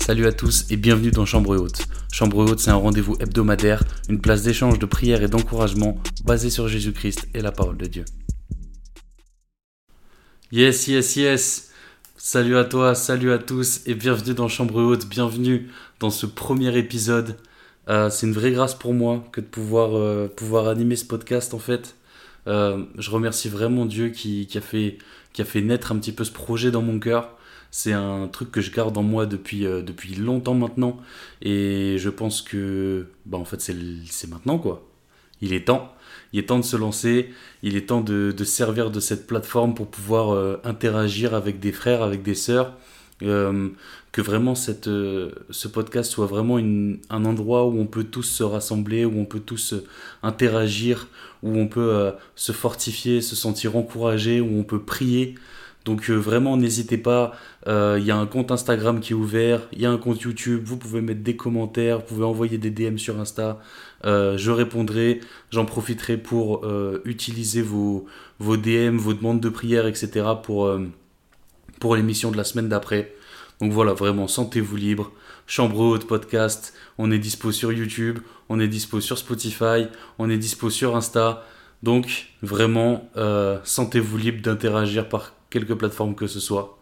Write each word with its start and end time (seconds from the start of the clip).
Salut 0.00 0.26
à 0.26 0.32
tous 0.32 0.64
et 0.70 0.76
bienvenue 0.76 1.10
dans 1.10 1.26
Chambre 1.26 1.56
Haute. 1.56 1.82
Chambre 2.10 2.38
Haute, 2.38 2.58
c'est 2.58 2.70
un 2.70 2.74
rendez-vous 2.74 3.16
hebdomadaire, 3.20 3.84
une 4.08 4.20
place 4.20 4.42
d'échange, 4.42 4.78
de 4.78 4.86
prière 4.86 5.22
et 5.22 5.28
d'encouragement 5.28 5.98
basé 6.24 6.50
sur 6.50 6.66
Jésus-Christ 6.66 7.28
et 7.34 7.40
la 7.40 7.52
parole 7.52 7.76
de 7.76 7.86
Dieu. 7.86 8.04
Yes, 10.50 10.88
yes, 10.88 11.16
yes. 11.16 11.70
Salut 12.16 12.56
à 12.56 12.64
toi, 12.64 12.94
salut 12.94 13.30
à 13.30 13.38
tous 13.38 13.82
et 13.86 13.94
bienvenue 13.94 14.34
dans 14.34 14.48
Chambre 14.48 14.82
Haute, 14.82 15.06
bienvenue 15.06 15.68
dans 16.00 16.10
ce 16.10 16.26
premier 16.26 16.76
épisode. 16.76 17.36
Euh, 17.88 18.10
c'est 18.10 18.26
une 18.26 18.32
vraie 18.32 18.52
grâce 18.52 18.74
pour 18.74 18.94
moi 18.94 19.22
que 19.30 19.40
de 19.40 19.46
pouvoir, 19.46 19.96
euh, 19.96 20.28
pouvoir 20.28 20.66
animer 20.66 20.96
ce 20.96 21.04
podcast 21.04 21.54
en 21.54 21.60
fait. 21.60 21.94
Euh, 22.46 22.84
je 22.96 23.10
remercie 23.10 23.48
vraiment 23.48 23.84
Dieu 23.84 24.06
a 24.06 24.60
fait, 24.60 24.98
qui 25.32 25.42
a 25.42 25.44
fait 25.44 25.60
naître 25.60 25.92
un 25.92 25.98
petit 25.98 26.12
peu 26.12 26.24
ce 26.24 26.32
projet 26.32 26.70
dans 26.70 26.82
mon 26.82 26.98
cœur. 26.98 27.36
C'est 27.70 27.92
un 27.92 28.26
truc 28.28 28.50
que 28.50 28.60
je 28.60 28.72
garde 28.72 28.96
en 28.98 29.02
moi 29.02 29.26
depuis, 29.26 29.64
euh, 29.64 29.82
depuis 29.82 30.14
longtemps 30.14 30.54
maintenant. 30.54 30.98
Et 31.40 31.96
je 31.98 32.10
pense 32.10 32.42
que, 32.42 33.06
bah, 33.26 33.38
en 33.38 33.44
fait, 33.44 33.60
c'est 33.60 34.28
maintenant, 34.28 34.58
quoi. 34.58 34.86
Il 35.40 35.52
est 35.52 35.66
temps. 35.66 35.94
Il 36.32 36.40
est 36.40 36.48
temps 36.48 36.58
de 36.58 36.64
se 36.64 36.76
lancer. 36.76 37.30
Il 37.62 37.76
est 37.76 37.88
temps 37.88 38.00
de, 38.00 38.34
de 38.36 38.44
servir 38.44 38.90
de 38.90 39.00
cette 39.00 39.26
plateforme 39.26 39.74
pour 39.74 39.86
pouvoir 39.86 40.30
euh, 40.34 40.60
interagir 40.64 41.34
avec 41.34 41.60
des 41.60 41.72
frères, 41.72 42.02
avec 42.02 42.22
des 42.22 42.34
sœurs. 42.34 42.76
Euh, 43.22 43.68
que 44.12 44.22
vraiment 44.22 44.54
cette, 44.54 44.86
ce 44.86 45.68
podcast 45.68 46.10
soit 46.10 46.26
vraiment 46.26 46.58
une, 46.58 47.00
un 47.10 47.24
endroit 47.26 47.66
où 47.66 47.78
on 47.78 47.86
peut 47.86 48.02
tous 48.02 48.24
se 48.24 48.42
rassembler, 48.42 49.04
où 49.04 49.20
on 49.20 49.26
peut 49.26 49.40
tous 49.40 49.74
interagir, 50.22 51.06
où 51.44 51.56
on 51.56 51.68
peut 51.68 52.10
se 52.34 52.50
fortifier, 52.50 53.20
se 53.20 53.36
sentir 53.36 53.76
encouragé, 53.76 54.40
où 54.40 54.58
on 54.58 54.64
peut 54.64 54.82
prier. 54.82 55.36
Donc 55.90 56.08
vraiment 56.08 56.56
n'hésitez 56.56 56.98
pas, 56.98 57.32
il 57.66 58.04
y 58.04 58.12
a 58.12 58.16
un 58.16 58.26
compte 58.26 58.52
Instagram 58.52 59.00
qui 59.00 59.12
est 59.12 59.16
ouvert, 59.16 59.62
il 59.72 59.80
y 59.80 59.86
a 59.86 59.90
un 59.90 59.98
compte 59.98 60.20
YouTube, 60.20 60.62
vous 60.64 60.76
pouvez 60.76 61.00
mettre 61.00 61.22
des 61.22 61.34
commentaires, 61.34 61.98
vous 61.98 62.04
pouvez 62.04 62.24
envoyer 62.24 62.58
des 62.58 62.70
DM 62.70 62.96
sur 62.96 63.18
Insta, 63.18 63.58
je 64.04 64.50
répondrai, 64.52 65.20
j'en 65.50 65.64
profiterai 65.64 66.16
pour 66.16 66.64
utiliser 67.04 67.60
vos, 67.60 68.06
vos 68.38 68.56
DM, 68.56 68.98
vos 68.98 69.14
demandes 69.14 69.40
de 69.40 69.48
prière, 69.48 69.88
etc. 69.88 70.26
pour, 70.40 70.70
pour 71.80 71.96
l'émission 71.96 72.30
de 72.30 72.36
la 72.36 72.44
semaine 72.44 72.68
d'après. 72.68 73.12
Donc 73.60 73.72
voilà, 73.72 73.92
vraiment, 73.92 74.26
sentez-vous 74.28 74.76
libre. 74.76 75.10
Chambre 75.46 75.80
haute 75.80 76.06
podcast, 76.06 76.72
on 76.96 77.10
est 77.10 77.18
dispo 77.18 77.50
sur 77.50 77.72
YouTube, 77.72 78.20
on 78.48 78.60
est 78.60 78.68
dispo 78.68 79.00
sur 79.00 79.18
Spotify, 79.18 79.88
on 80.18 80.30
est 80.30 80.38
dispo 80.38 80.70
sur 80.70 80.94
Insta. 80.94 81.44
Donc 81.82 82.28
vraiment, 82.42 83.10
euh, 83.16 83.58
sentez-vous 83.64 84.16
libre 84.16 84.42
d'interagir 84.42 85.08
par 85.08 85.32
quelque 85.50 85.72
plateforme 85.72 86.14
que 86.14 86.26
ce 86.26 86.40
soit. 86.40 86.78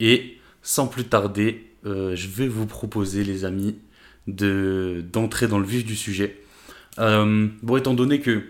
Et 0.00 0.38
sans 0.62 0.86
plus 0.86 1.04
tarder, 1.04 1.66
euh, 1.86 2.14
je 2.14 2.28
vais 2.28 2.48
vous 2.48 2.66
proposer, 2.66 3.24
les 3.24 3.44
amis, 3.44 3.78
de 4.26 5.02
d'entrer 5.12 5.48
dans 5.48 5.58
le 5.58 5.66
vif 5.66 5.84
du 5.84 5.96
sujet. 5.96 6.40
Euh, 6.98 7.48
bon, 7.62 7.76
étant 7.76 7.94
donné 7.94 8.20
que, 8.20 8.42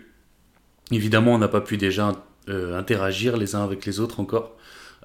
évidemment, 0.91 1.35
on 1.35 1.39
n'a 1.39 1.49
pas 1.49 1.61
pu 1.61 1.77
déjà 1.77 2.25
euh, 2.49 2.79
interagir 2.79 3.37
les 3.37 3.55
uns 3.55 3.63
avec 3.63 3.87
les 3.87 4.01
autres 4.01 4.21
encore, 4.21 4.57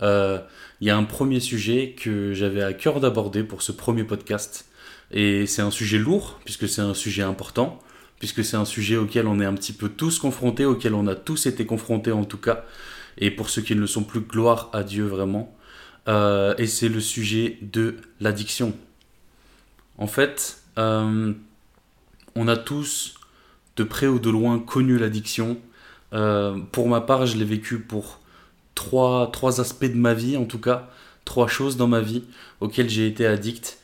il 0.01 0.87
y 0.87 0.89
a 0.89 0.97
un 0.97 1.03
premier 1.03 1.39
sujet 1.39 1.95
que 1.97 2.33
j'avais 2.33 2.61
à 2.61 2.73
cœur 2.73 2.99
d'aborder 2.99 3.43
pour 3.43 3.61
ce 3.61 3.71
premier 3.71 4.03
podcast. 4.03 4.65
Et 5.11 5.45
c'est 5.45 5.61
un 5.61 5.71
sujet 5.71 5.97
lourd, 5.97 6.39
puisque 6.43 6.67
c'est 6.67 6.81
un 6.81 6.93
sujet 6.93 7.21
important, 7.21 7.79
puisque 8.19 8.43
c'est 8.43 8.57
un 8.57 8.65
sujet 8.65 8.97
auquel 8.97 9.27
on 9.27 9.39
est 9.39 9.45
un 9.45 9.53
petit 9.53 9.71
peu 9.71 9.87
tous 9.87 10.19
confrontés, 10.19 10.65
auquel 10.65 10.93
on 10.93 11.07
a 11.07 11.15
tous 11.15 11.45
été 11.45 11.65
confrontés 11.65 12.11
en 12.11 12.25
tout 12.25 12.37
cas. 12.37 12.65
Et 13.17 13.31
pour 13.31 13.49
ceux 13.49 13.61
qui 13.61 13.75
ne 13.75 13.81
le 13.81 13.87
sont 13.87 14.03
plus, 14.03 14.21
gloire 14.21 14.69
à 14.73 14.83
Dieu 14.83 15.05
vraiment. 15.05 15.55
Euh, 16.07 16.53
et 16.57 16.67
c'est 16.67 16.89
le 16.89 16.99
sujet 16.99 17.57
de 17.61 17.95
l'addiction. 18.19 18.73
En 19.97 20.07
fait, 20.07 20.61
euh, 20.77 21.33
on 22.35 22.47
a 22.47 22.57
tous, 22.57 23.15
de 23.77 23.83
près 23.83 24.07
ou 24.07 24.19
de 24.19 24.29
loin, 24.29 24.59
connu 24.59 24.97
l'addiction. 24.97 25.57
Euh, 26.13 26.57
pour 26.71 26.87
ma 26.87 27.01
part, 27.01 27.25
je 27.25 27.37
l'ai 27.37 27.45
vécu 27.45 27.79
pour 27.79 28.19
trois, 28.75 29.31
trois 29.31 29.61
aspects 29.61 29.85
de 29.85 29.97
ma 29.97 30.13
vie, 30.13 30.37
en 30.37 30.45
tout 30.45 30.59
cas, 30.59 30.89
trois 31.23 31.47
choses 31.47 31.77
dans 31.77 31.87
ma 31.87 32.01
vie 32.01 32.23
auxquelles 32.59 32.89
j'ai 32.89 33.07
été 33.07 33.25
addict, 33.25 33.79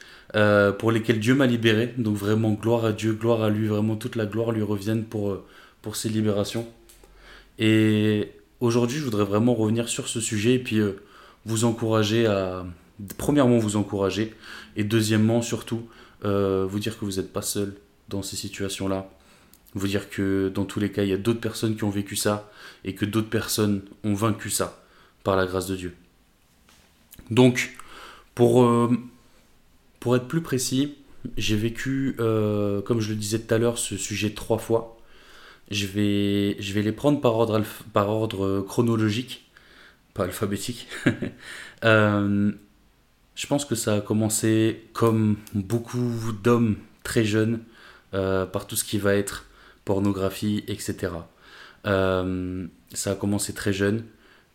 pour 0.79 0.91
lesquelles 0.91 1.19
Dieu 1.19 1.35
m'a 1.35 1.47
libéré. 1.47 1.93
Donc 1.97 2.15
vraiment, 2.15 2.51
gloire 2.51 2.85
à 2.85 2.91
Dieu, 2.91 3.13
gloire 3.13 3.41
à 3.41 3.49
lui, 3.49 3.67
vraiment 3.67 3.95
toute 3.95 4.15
la 4.15 4.25
gloire 4.25 4.51
lui 4.51 4.61
revienne 4.61 5.05
pour, 5.05 5.37
pour 5.81 5.95
ses 5.95 6.09
libérations. 6.09 6.67
Et 7.59 8.31
aujourd'hui, 8.61 8.99
je 8.99 9.03
voudrais 9.03 9.25
vraiment 9.25 9.53
revenir 9.53 9.89
sur 9.89 10.07
ce 10.07 10.21
sujet 10.21 10.53
et 10.53 10.59
puis 10.59 10.79
euh, 10.79 11.03
vous 11.45 11.65
encourager 11.65 12.25
à... 12.27 12.65
Premièrement, 13.17 13.57
vous 13.57 13.77
encourager, 13.77 14.35
et 14.75 14.83
deuxièmement, 14.83 15.41
surtout, 15.41 15.87
euh, 16.23 16.67
vous 16.69 16.79
dire 16.79 16.99
que 16.99 17.03
vous 17.03 17.13
n'êtes 17.13 17.33
pas 17.33 17.41
seul 17.41 17.73
dans 18.09 18.21
ces 18.21 18.35
situations-là. 18.35 19.09
Vous 19.73 19.87
dire 19.87 20.09
que 20.09 20.51
dans 20.53 20.65
tous 20.65 20.79
les 20.79 20.91
cas, 20.91 21.01
il 21.01 21.09
y 21.09 21.13
a 21.13 21.17
d'autres 21.17 21.39
personnes 21.39 21.75
qui 21.75 21.83
ont 21.83 21.89
vécu 21.89 22.15
ça 22.15 22.51
et 22.85 22.93
que 22.93 23.05
d'autres 23.05 23.29
personnes 23.29 23.81
ont 24.03 24.13
vaincu 24.13 24.51
ça 24.51 24.83
par 25.23 25.35
la 25.35 25.47
grâce 25.47 25.65
de 25.65 25.75
Dieu. 25.75 25.95
Donc, 27.31 27.75
pour, 28.35 28.63
euh, 28.63 28.95
pour 29.99 30.15
être 30.15 30.27
plus 30.27 30.41
précis, 30.41 30.95
j'ai 31.37 31.55
vécu, 31.55 32.15
comme 32.17 32.99
je 32.99 33.09
le 33.09 33.15
disais 33.15 33.39
tout 33.39 33.53
à 33.53 33.57
l'heure, 33.57 33.79
ce 33.79 33.97
sujet 33.97 34.31
trois 34.31 34.57
fois. 34.59 35.00
Je 35.71 35.87
vais, 35.87 36.61
je 36.61 36.73
vais 36.73 36.81
les 36.81 36.91
prendre 36.91 37.21
par 37.21 37.35
ordre, 37.35 37.63
par 37.93 38.09
ordre 38.09 38.61
chronologique, 38.61 39.49
pas 40.13 40.25
alphabétique. 40.25 40.87
Euh, 41.83 42.51
je 43.33 43.47
pense 43.47 43.65
que 43.65 43.73
ça 43.73 43.95
a 43.95 44.01
commencé 44.01 44.83
comme 44.93 45.37
beaucoup 45.55 46.31
d'hommes 46.43 46.75
très 47.01 47.25
jeunes, 47.25 47.61
euh, 48.13 48.45
par 48.45 48.67
tout 48.67 48.75
ce 48.75 48.83
qui 48.83 48.99
va 48.99 49.15
être 49.15 49.47
pornographie, 49.83 50.63
etc. 50.67 51.13
Euh, 51.87 52.67
ça 52.93 53.13
a 53.13 53.15
commencé 53.15 53.53
très 53.55 53.73
jeune, 53.73 54.03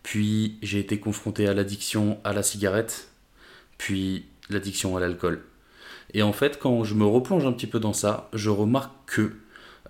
puis 0.04 0.56
j'ai 0.62 0.78
été 0.78 1.00
confronté 1.00 1.48
à 1.48 1.54
l'addiction 1.54 2.20
à 2.22 2.32
la 2.32 2.44
cigarette, 2.44 3.08
puis 3.76 4.26
l'addiction 4.50 4.96
à 4.96 5.00
l'alcool. 5.00 5.42
Et 6.14 6.22
en 6.22 6.32
fait, 6.32 6.60
quand 6.60 6.84
je 6.84 6.94
me 6.94 7.04
replonge 7.04 7.44
un 7.44 7.52
petit 7.52 7.66
peu 7.66 7.80
dans 7.80 7.92
ça, 7.92 8.28
je 8.32 8.50
remarque 8.50 8.92
que 9.06 9.32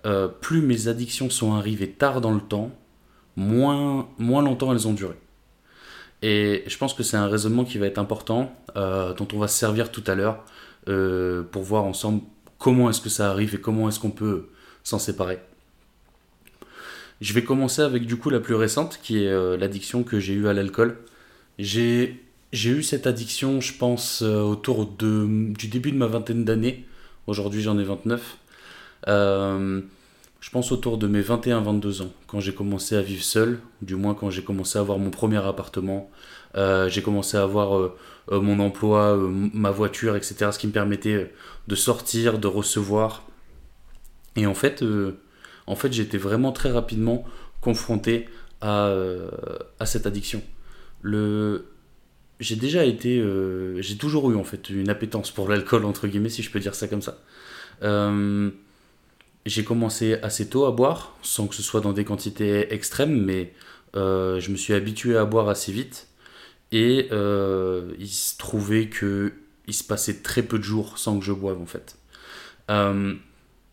euh, 0.05 0.27
plus 0.27 0.61
mes 0.61 0.87
addictions 0.87 1.29
sont 1.29 1.53
arrivées 1.53 1.89
tard 1.89 2.21
dans 2.21 2.33
le 2.33 2.41
temps, 2.41 2.71
moins, 3.35 4.07
moins 4.17 4.41
longtemps 4.41 4.71
elles 4.71 4.87
ont 4.87 4.93
duré. 4.93 5.15
Et 6.21 6.63
je 6.67 6.77
pense 6.77 6.93
que 6.93 7.03
c'est 7.03 7.17
un 7.17 7.27
raisonnement 7.27 7.63
qui 7.63 7.77
va 7.77 7.85
être 7.85 7.99
important, 7.99 8.51
euh, 8.75 9.13
dont 9.13 9.27
on 9.33 9.39
va 9.39 9.47
se 9.47 9.57
servir 9.57 9.91
tout 9.91 10.03
à 10.07 10.15
l'heure, 10.15 10.43
euh, 10.87 11.43
pour 11.43 11.63
voir 11.63 11.83
ensemble 11.83 12.21
comment 12.57 12.89
est-ce 12.89 13.01
que 13.01 13.09
ça 13.09 13.29
arrive 13.29 13.55
et 13.55 13.61
comment 13.61 13.87
est-ce 13.87 13.99
qu'on 13.99 14.11
peut 14.11 14.49
s'en 14.83 14.99
séparer. 14.99 15.39
Je 17.21 17.33
vais 17.33 17.43
commencer 17.43 17.81
avec 17.81 18.05
du 18.05 18.17
coup 18.17 18.29
la 18.29 18.39
plus 18.39 18.55
récente, 18.55 18.99
qui 19.01 19.23
est 19.23 19.57
l'addiction 19.57 20.03
que 20.03 20.19
j'ai 20.19 20.33
eue 20.33 20.47
à 20.47 20.53
l'alcool. 20.53 20.97
J'ai 21.57 22.19
eu 22.53 22.83
cette 22.83 23.07
addiction, 23.07 23.59
je 23.59 23.73
pense, 23.73 24.21
autour 24.21 24.85
du 24.85 25.67
début 25.67 25.91
de 25.91 25.97
ma 25.97 26.05
vingtaine 26.05 26.45
d'années. 26.45 26.85
Aujourd'hui, 27.25 27.61
j'en 27.63 27.77
ai 27.79 27.83
29. 27.83 28.37
Euh, 29.07 29.81
je 30.39 30.49
pense 30.49 30.71
autour 30.71 30.97
de 30.97 31.07
mes 31.07 31.21
21-22 31.21 32.03
ans, 32.03 32.11
quand 32.27 32.39
j'ai 32.39 32.53
commencé 32.53 32.95
à 32.95 33.01
vivre 33.01 33.23
seul, 33.23 33.59
du 33.81 33.95
moins 33.95 34.13
quand 34.13 34.29
j'ai 34.29 34.43
commencé 34.43 34.77
à 34.77 34.81
avoir 34.81 34.97
mon 34.99 35.09
premier 35.09 35.37
appartement, 35.37 36.09
euh, 36.55 36.89
j'ai 36.89 37.01
commencé 37.01 37.37
à 37.37 37.43
avoir 37.43 37.77
euh, 37.77 37.91
mon 38.29 38.59
emploi, 38.59 39.17
ma 39.53 39.71
voiture, 39.71 40.15
etc., 40.15 40.51
ce 40.51 40.59
qui 40.59 40.67
me 40.67 40.71
permettait 40.71 41.33
de 41.67 41.75
sortir, 41.75 42.39
de 42.39 42.47
recevoir. 42.47 43.23
Et 44.35 44.45
en 44.45 44.53
fait, 44.53 44.83
en 45.65 45.75
fait 45.75 45.91
j'étais 45.91 46.17
vraiment 46.17 46.51
très 46.51 46.71
rapidement 46.71 47.25
confronté 47.61 48.27
à, 48.61 48.93
à 49.79 49.85
cette 49.85 50.05
addiction. 50.05 50.41
Le... 51.01 51.65
J'ai 52.39 52.55
déjà 52.55 52.85
été, 52.85 53.23
j'ai 53.79 53.97
toujours 53.97 54.29
eu 54.29 54.35
en 54.35 54.43
fait 54.43 54.69
une 54.69 54.89
appétence 54.89 55.31
pour 55.31 55.49
l'alcool 55.49 55.85
entre 55.85 56.07
guillemets 56.07 56.29
si 56.29 56.43
je 56.43 56.51
peux 56.51 56.59
dire 56.59 56.75
ça 56.75 56.87
comme 56.87 57.01
ça. 57.01 57.17
J'ai 59.47 59.63
commencé 59.63 60.15
assez 60.23 60.49
tôt 60.49 60.65
à 60.65 60.71
boire, 60.71 61.15
sans 61.21 61.47
que 61.47 61.55
ce 61.55 61.63
soit 61.63 61.79
dans 61.79 61.93
des 61.93 62.03
quantités 62.03 62.73
extrêmes, 62.73 63.23
mais 63.23 63.53
euh, 63.95 64.41
je 64.41 64.51
me 64.51 64.57
suis 64.57 64.73
habitué 64.73 65.15
à 65.15 65.23
boire 65.23 65.47
assez 65.47 65.71
vite. 65.71 66.07
Et 66.73 67.07
euh, 67.13 67.93
il 67.97 68.09
se 68.09 68.37
trouvait 68.37 68.89
que 68.89 69.31
il 69.67 69.73
se 69.73 69.85
passait 69.85 70.21
très 70.21 70.43
peu 70.43 70.57
de 70.57 70.63
jours 70.63 70.97
sans 70.97 71.17
que 71.17 71.23
je 71.23 71.31
boive 71.31 71.61
en 71.61 71.65
fait. 71.65 71.97
Euh, 72.69 73.15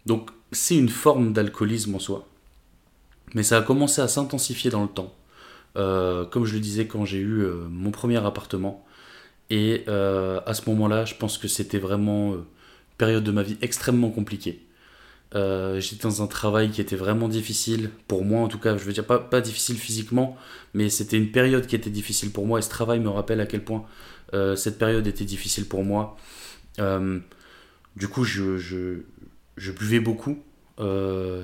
donc 0.07 0.31
c'est 0.53 0.77
une 0.77 0.89
forme 0.89 1.33
d'alcoolisme 1.33 1.97
en 1.97 1.99
soi. 1.99 2.29
Mais 3.35 3.43
ça 3.43 3.59
a 3.59 3.63
commencé 3.63 4.01
à 4.01 4.07
s'intensifier 4.07 4.71
dans 4.71 4.83
le 4.83 4.89
temps. 4.89 5.13
Comme 5.75 6.45
je 6.45 6.55
le 6.55 6.61
disais 6.61 6.87
quand 6.87 7.05
j'ai 7.05 7.19
eu 7.19 7.49
mon 7.69 7.91
premier 7.91 8.25
appartement. 8.25 8.87
Et 9.51 9.85
à 9.89 10.55
ce 10.55 10.71
moment-là, 10.71 11.05
je 11.05 11.17
pense 11.17 11.37
que 11.37 11.49
c'était 11.49 11.81
vraiment 11.81 12.35
une 12.35 12.45
période 12.97 13.25
de 13.25 13.33
ma 13.33 13.43
vie 13.43 13.57
extrêmement 13.61 14.11
compliquée. 14.11 14.65
Euh, 15.35 15.81
j'étais 15.81 16.05
dans 16.05 16.23
un 16.23 16.27
travail 16.29 16.71
qui 16.71 16.81
était 16.81 16.97
vraiment 16.97 17.29
difficile, 17.29 17.91
pour 18.07 18.25
moi 18.25 18.43
en 18.43 18.49
tout 18.49 18.59
cas, 18.59 18.77
je 18.77 18.85
veux 18.85 18.93
dire 18.93 19.05
pas, 19.05 19.41
difficile 19.41 19.77
physiquement, 19.77 20.37
mais 20.75 20.89
c'était 20.89 21.17
une 21.17 21.33
période 21.33 21.67
qui 21.67 21.75
était 21.75 21.91
difficile 21.91 22.31
pour 22.31 22.47
moi 22.47 22.61
et 22.61 22.63
ce 22.63 22.71
travail 22.71 23.01
me 23.01 23.09
rappelle 23.09 23.41
à 23.41 23.47
quel 23.47 23.65
point 23.65 23.85
euh, 24.33 24.55
cette 24.55 24.79
période 24.79 25.07
était 25.07 25.25
difficile 25.25 25.67
pour 25.67 25.85
moi. 25.85 26.17
du 27.97 28.09
coup, 28.09 28.25
je, 28.25 29.03
buvais 29.57 30.01
beaucoup. 30.01 30.39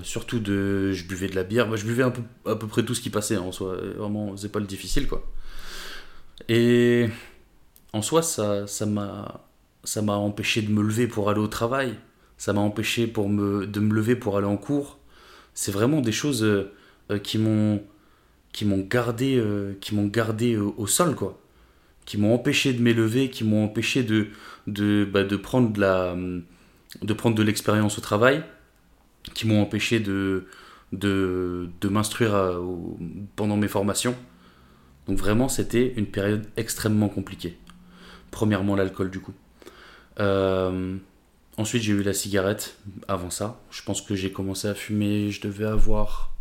surtout 0.04 0.38
de 0.38 0.92
je 0.92 1.04
buvais 1.04 1.28
de 1.28 1.34
la 1.34 1.44
bière 1.44 1.76
je 1.76 1.84
buvais 1.84 2.04
un 2.04 2.10
peu, 2.10 2.22
à 2.46 2.56
peu 2.56 2.66
près 2.68 2.84
tout 2.84 2.94
ce 2.94 3.00
qui 3.00 3.10
passait 3.10 3.36
hein, 3.36 3.42
en 3.42 3.52
soi 3.52 3.76
vraiment 3.96 4.36
c'est 4.36 4.50
pas 4.50 4.58
le 4.58 4.66
difficile 4.66 5.06
quoi 5.06 5.24
et 6.48 7.08
en 7.92 8.02
soi 8.02 8.22
ça 8.22 8.66
m'a 8.86 9.46
ça 9.84 10.02
m'a 10.02 10.14
empêché 10.14 10.62
de 10.62 10.70
me 10.70 10.82
lever 10.82 11.06
pour 11.06 11.30
aller 11.30 11.40
au 11.40 11.46
travail 11.46 11.96
ça 12.40 12.52
m'a 12.52 12.60
empêché 12.60 13.06
pour 13.06 13.28
me 13.28 13.66
de 13.66 13.80
me 13.80 13.94
lever 13.94 14.16
pour 14.16 14.36
aller 14.36 14.46
en 14.46 14.56
cours 14.56 14.98
c'est 15.54 15.72
vraiment 15.72 16.00
des 16.00 16.12
choses 16.12 16.46
qui 17.22 17.38
m'ont 17.38 17.82
qui 18.52 18.64
m'ont 18.64 18.80
gardé, 18.80 19.36
euh, 19.36 19.74
qui 19.80 19.94
m'ont 19.94 20.06
gardé 20.06 20.56
au, 20.56 20.86
sol, 20.86 21.14
quoi. 21.14 21.40
Qui 22.04 22.18
m'ont 22.18 22.34
empêché 22.34 22.72
de 22.72 22.82
m'élever, 22.82 23.30
qui 23.30 23.44
m'ont 23.44 23.64
empêché 23.64 24.02
de, 24.02 24.28
de, 24.66 25.04
bah, 25.10 25.24
de 25.24 25.36
prendre 25.36 25.72
de 25.72 25.80
la, 25.80 26.16
de 27.02 27.12
prendre 27.12 27.36
de 27.36 27.42
l'expérience 27.42 27.98
au 27.98 28.00
travail, 28.00 28.42
qui 29.34 29.46
m'ont 29.46 29.62
empêché 29.62 30.00
de, 30.00 30.46
de, 30.92 31.68
de 31.80 31.88
m'instruire 31.88 32.34
euh, 32.34 32.60
pendant 33.36 33.56
mes 33.56 33.68
formations. 33.68 34.16
Donc 35.06 35.18
vraiment, 35.18 35.48
c'était 35.48 35.94
une 35.96 36.06
période 36.06 36.46
extrêmement 36.56 37.08
compliquée. 37.08 37.56
Premièrement, 38.30 38.76
l'alcool, 38.76 39.10
du 39.10 39.20
coup. 39.20 39.34
Euh, 40.18 40.96
ensuite, 41.60 41.82
j'ai 41.82 41.92
eu 41.92 42.02
la 42.02 42.12
cigarette 42.12 42.76
avant 43.08 43.30
ça. 43.30 43.60
Je 43.70 43.82
pense 43.82 44.00
que 44.00 44.14
j'ai 44.14 44.32
commencé 44.32 44.68
à 44.68 44.74
fumer, 44.74 45.30
je 45.30 45.40
devais 45.40 45.66
avoir 45.66 46.32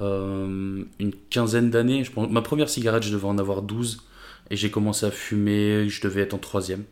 euh, 0.00 0.84
une 0.98 1.12
quinzaine 1.30 1.70
d'années. 1.70 2.04
Je 2.04 2.12
pense, 2.12 2.30
ma 2.30 2.42
première 2.42 2.68
cigarette, 2.68 3.02
je 3.02 3.12
devais 3.12 3.26
en 3.26 3.38
avoir 3.38 3.62
12. 3.62 4.02
Et 4.50 4.56
j'ai 4.56 4.70
commencé 4.70 5.06
à 5.06 5.10
fumer, 5.10 5.88
je 5.88 6.02
devais 6.02 6.22
être 6.22 6.34
en 6.34 6.38
troisième. 6.38 6.84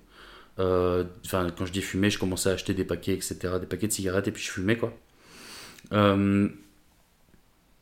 Euh, 0.59 1.05
enfin, 1.25 1.49
quand 1.57 1.67
je 1.67 1.73
dis 1.73 1.83
fumer, 1.83 2.11
je 2.11 2.19
commençais 2.19 2.49
à 2.49 2.53
acheter 2.53 2.75
des 2.75 2.85
paquets, 2.85 3.15
etc. 3.15 3.37
Des 3.61 3.67
paquets 3.67 3.89
de 3.89 3.93
cigarettes, 3.93 4.29
et 4.29 4.33
puis 4.33 4.43
je 4.43 4.51
fumais, 4.51 4.77
quoi. 4.77 4.93
Euh, 5.93 6.49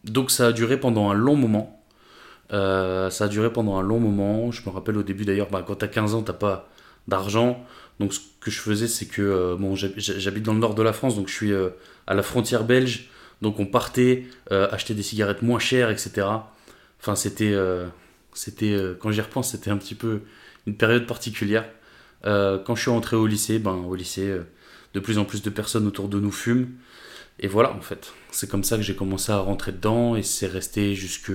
donc 0.05 0.31
ça 0.31 0.49
a 0.49 0.53
duré 0.53 0.81
pendant 0.81 1.11
un 1.11 1.15
long 1.15 1.37
moment. 1.37 1.81
ça 2.51 3.25
a 3.25 3.29
duré 3.29 3.53
pendant 3.53 3.77
un 3.79 3.83
long 3.83 4.01
moment. 4.01 4.51
Je 4.51 4.63
me 4.67 4.71
rappelle 4.71 4.97
au 4.97 5.03
début 5.03 5.25
d'ailleurs, 5.25 5.51
bah, 5.51 5.65
quand 5.67 5.77
t'as 5.77 5.89
15 5.89 6.15
ans, 6.15 6.23
t'as 6.23 6.33
pas 6.33 6.69
d'argent. 7.07 7.65
Donc 8.00 8.12
ce 8.14 8.20
que 8.41 8.50
je 8.50 8.58
faisais, 8.58 8.88
c'est 8.88 9.06
que 9.06 9.56
bon, 9.61 9.76
j'habite 9.76 10.43
dans 10.43 10.55
le 10.55 10.58
nord 10.58 10.75
de 10.75 10.82
la 10.82 10.93
France, 10.93 11.14
donc 11.14 11.29
je 11.29 11.35
suis 11.35 11.52
à 12.06 12.14
la 12.14 12.23
frontière 12.23 12.64
belge. 12.64 13.11
Donc 13.41 13.58
on 13.58 13.67
partait 13.67 14.26
euh, 14.52 14.69
acheter 14.70 14.94
des 14.94 15.02
cigarettes 15.02 15.43
moins 15.43 15.58
chères, 15.58 15.91
etc. 15.91 16.26
Enfin, 17.00 17.14
c'était, 17.14 17.52
euh, 17.52 17.87
c'était 18.35 18.73
euh, 18.73 18.94
quand 18.99 19.11
j'y 19.11 19.20
repense, 19.20 19.50
c'était 19.52 19.70
un 19.70 19.79
petit 19.79 19.94
peu 19.94 20.23
une 20.67 20.76
période 20.76 21.06
particulière. 21.06 21.69
quand 22.23 22.75
je 22.75 22.81
suis 22.82 22.91
rentré 22.91 23.17
au 23.17 23.26
lycée, 23.26 23.58
ben, 23.58 23.76
au 23.76 23.94
lycée, 23.94 24.38
de 24.94 25.00
plus 25.00 25.19
en 25.19 25.25
plus 25.25 25.43
de 25.43 25.50
personnes 25.50 25.87
autour 25.87 26.08
de 26.08 26.20
nous 26.20 26.32
fument. 26.32 26.69
Et 27.38 27.49
voilà, 27.49 27.73
en 27.73 27.81
fait. 27.81 28.12
C'est 28.31 28.49
comme 28.50 28.64
ça 28.64 28.76
que 28.76 28.82
j'ai 28.82 28.94
commencé 28.94 29.32
à 29.32 29.38
rentrer 29.38 29.73
dedans 29.73 30.17
et 30.17 30.23
c'est 30.23 30.47
resté 30.47 30.94
jusque, 30.94 31.32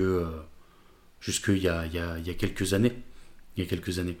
jusque 1.20 1.48
il 1.48 1.58
y 1.58 1.68
a, 1.68 1.86
y, 1.86 1.98
a, 1.98 2.18
y 2.18 2.30
a 2.30 2.34
quelques 2.34 2.74
années. 2.74 2.92
Il 3.56 3.64
y 3.64 3.66
a 3.66 3.68
quelques 3.68 3.98
années. 3.98 4.16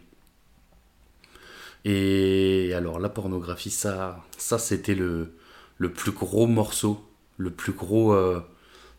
Et 1.86 2.72
alors 2.74 2.98
la 2.98 3.08
pornographie, 3.08 3.70
ça, 3.70 4.22
ça 4.36 4.58
c'était 4.58 4.94
le, 4.94 5.32
le 5.78 5.92
plus 5.92 6.12
gros 6.12 6.46
morceau 6.46 7.06
le 7.38 7.50
plus 7.50 7.72
gros, 7.72 8.12
euh, 8.14 8.40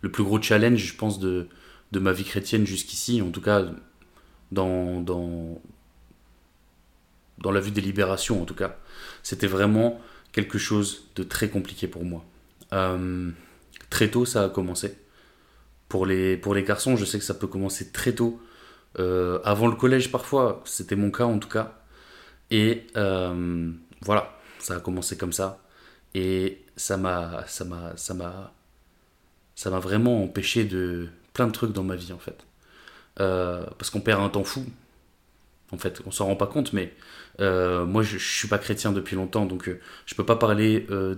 le 0.01 0.11
plus 0.11 0.23
gros 0.23 0.41
challenge, 0.41 0.79
je 0.79 0.95
pense, 0.95 1.19
de, 1.19 1.47
de 1.91 1.99
ma 1.99 2.11
vie 2.11 2.23
chrétienne 2.23 2.65
jusqu'ici, 2.65 3.21
en 3.21 3.31
tout 3.31 3.41
cas 3.41 3.65
dans, 4.51 5.01
dans, 5.01 5.61
dans 7.39 7.51
la 7.51 7.59
vue 7.59 7.71
des 7.71 7.81
libérations, 7.81 8.41
en 8.41 8.45
tout 8.45 8.55
cas. 8.55 8.77
C'était 9.23 9.47
vraiment 9.47 9.99
quelque 10.31 10.57
chose 10.57 11.09
de 11.15 11.23
très 11.23 11.49
compliqué 11.49 11.87
pour 11.87 12.05
moi. 12.05 12.23
Euh, 12.73 13.31
très 13.89 14.09
tôt, 14.09 14.25
ça 14.25 14.45
a 14.45 14.49
commencé. 14.49 14.97
Pour 15.89 16.05
les, 16.05 16.37
pour 16.37 16.53
les 16.53 16.63
garçons, 16.63 16.95
je 16.95 17.05
sais 17.05 17.17
que 17.17 17.25
ça 17.25 17.33
peut 17.33 17.47
commencer 17.47 17.91
très 17.91 18.13
tôt. 18.13 18.39
Euh, 18.99 19.39
avant 19.43 19.67
le 19.67 19.75
collège, 19.75 20.11
parfois, 20.11 20.61
c'était 20.65 20.95
mon 20.95 21.11
cas 21.11 21.25
en 21.25 21.39
tout 21.39 21.49
cas. 21.49 21.76
Et 22.51 22.85
voilà, 24.01 24.37
ça 24.59 24.75
a 24.75 24.79
commencé 24.79 25.17
comme 25.17 25.33
ça. 25.33 25.59
Et 26.13 26.63
ça 26.75 26.97
m'a 26.97 27.43
ça 27.47 27.65
m'a 27.65 27.95
ça 27.97 28.13
m'a 28.13 28.53
ça 29.55 29.69
m'a 29.69 29.79
vraiment 29.79 30.23
empêché 30.23 30.63
de 30.63 31.09
plein 31.33 31.47
de 31.47 31.51
trucs 31.51 31.73
dans 31.73 31.83
ma 31.83 31.95
vie 31.95 32.13
en 32.13 32.19
fait. 32.19 32.45
Euh, 33.19 33.65
parce 33.77 33.89
qu'on 33.89 33.99
perd 33.99 34.21
un 34.21 34.29
temps 34.29 34.43
fou. 34.43 34.65
En 35.71 35.77
fait 35.77 36.01
on 36.05 36.11
s'en 36.11 36.27
rend 36.27 36.35
pas 36.35 36.47
compte 36.47 36.71
mais 36.71 36.93
euh, 37.41 37.85
moi 37.85 38.01
je, 38.01 38.17
je, 38.17 38.37
suis 38.37 38.47
pas 38.47 38.57
chrétien 38.57 38.93
depuis 38.93 39.17
longtemps 39.17 39.45
donc 39.45 39.67
euh, 39.67 39.81
je 40.05 40.15
peux 40.15 40.25
pas 40.25 40.37
parler 40.37 40.87
de, 40.89 41.15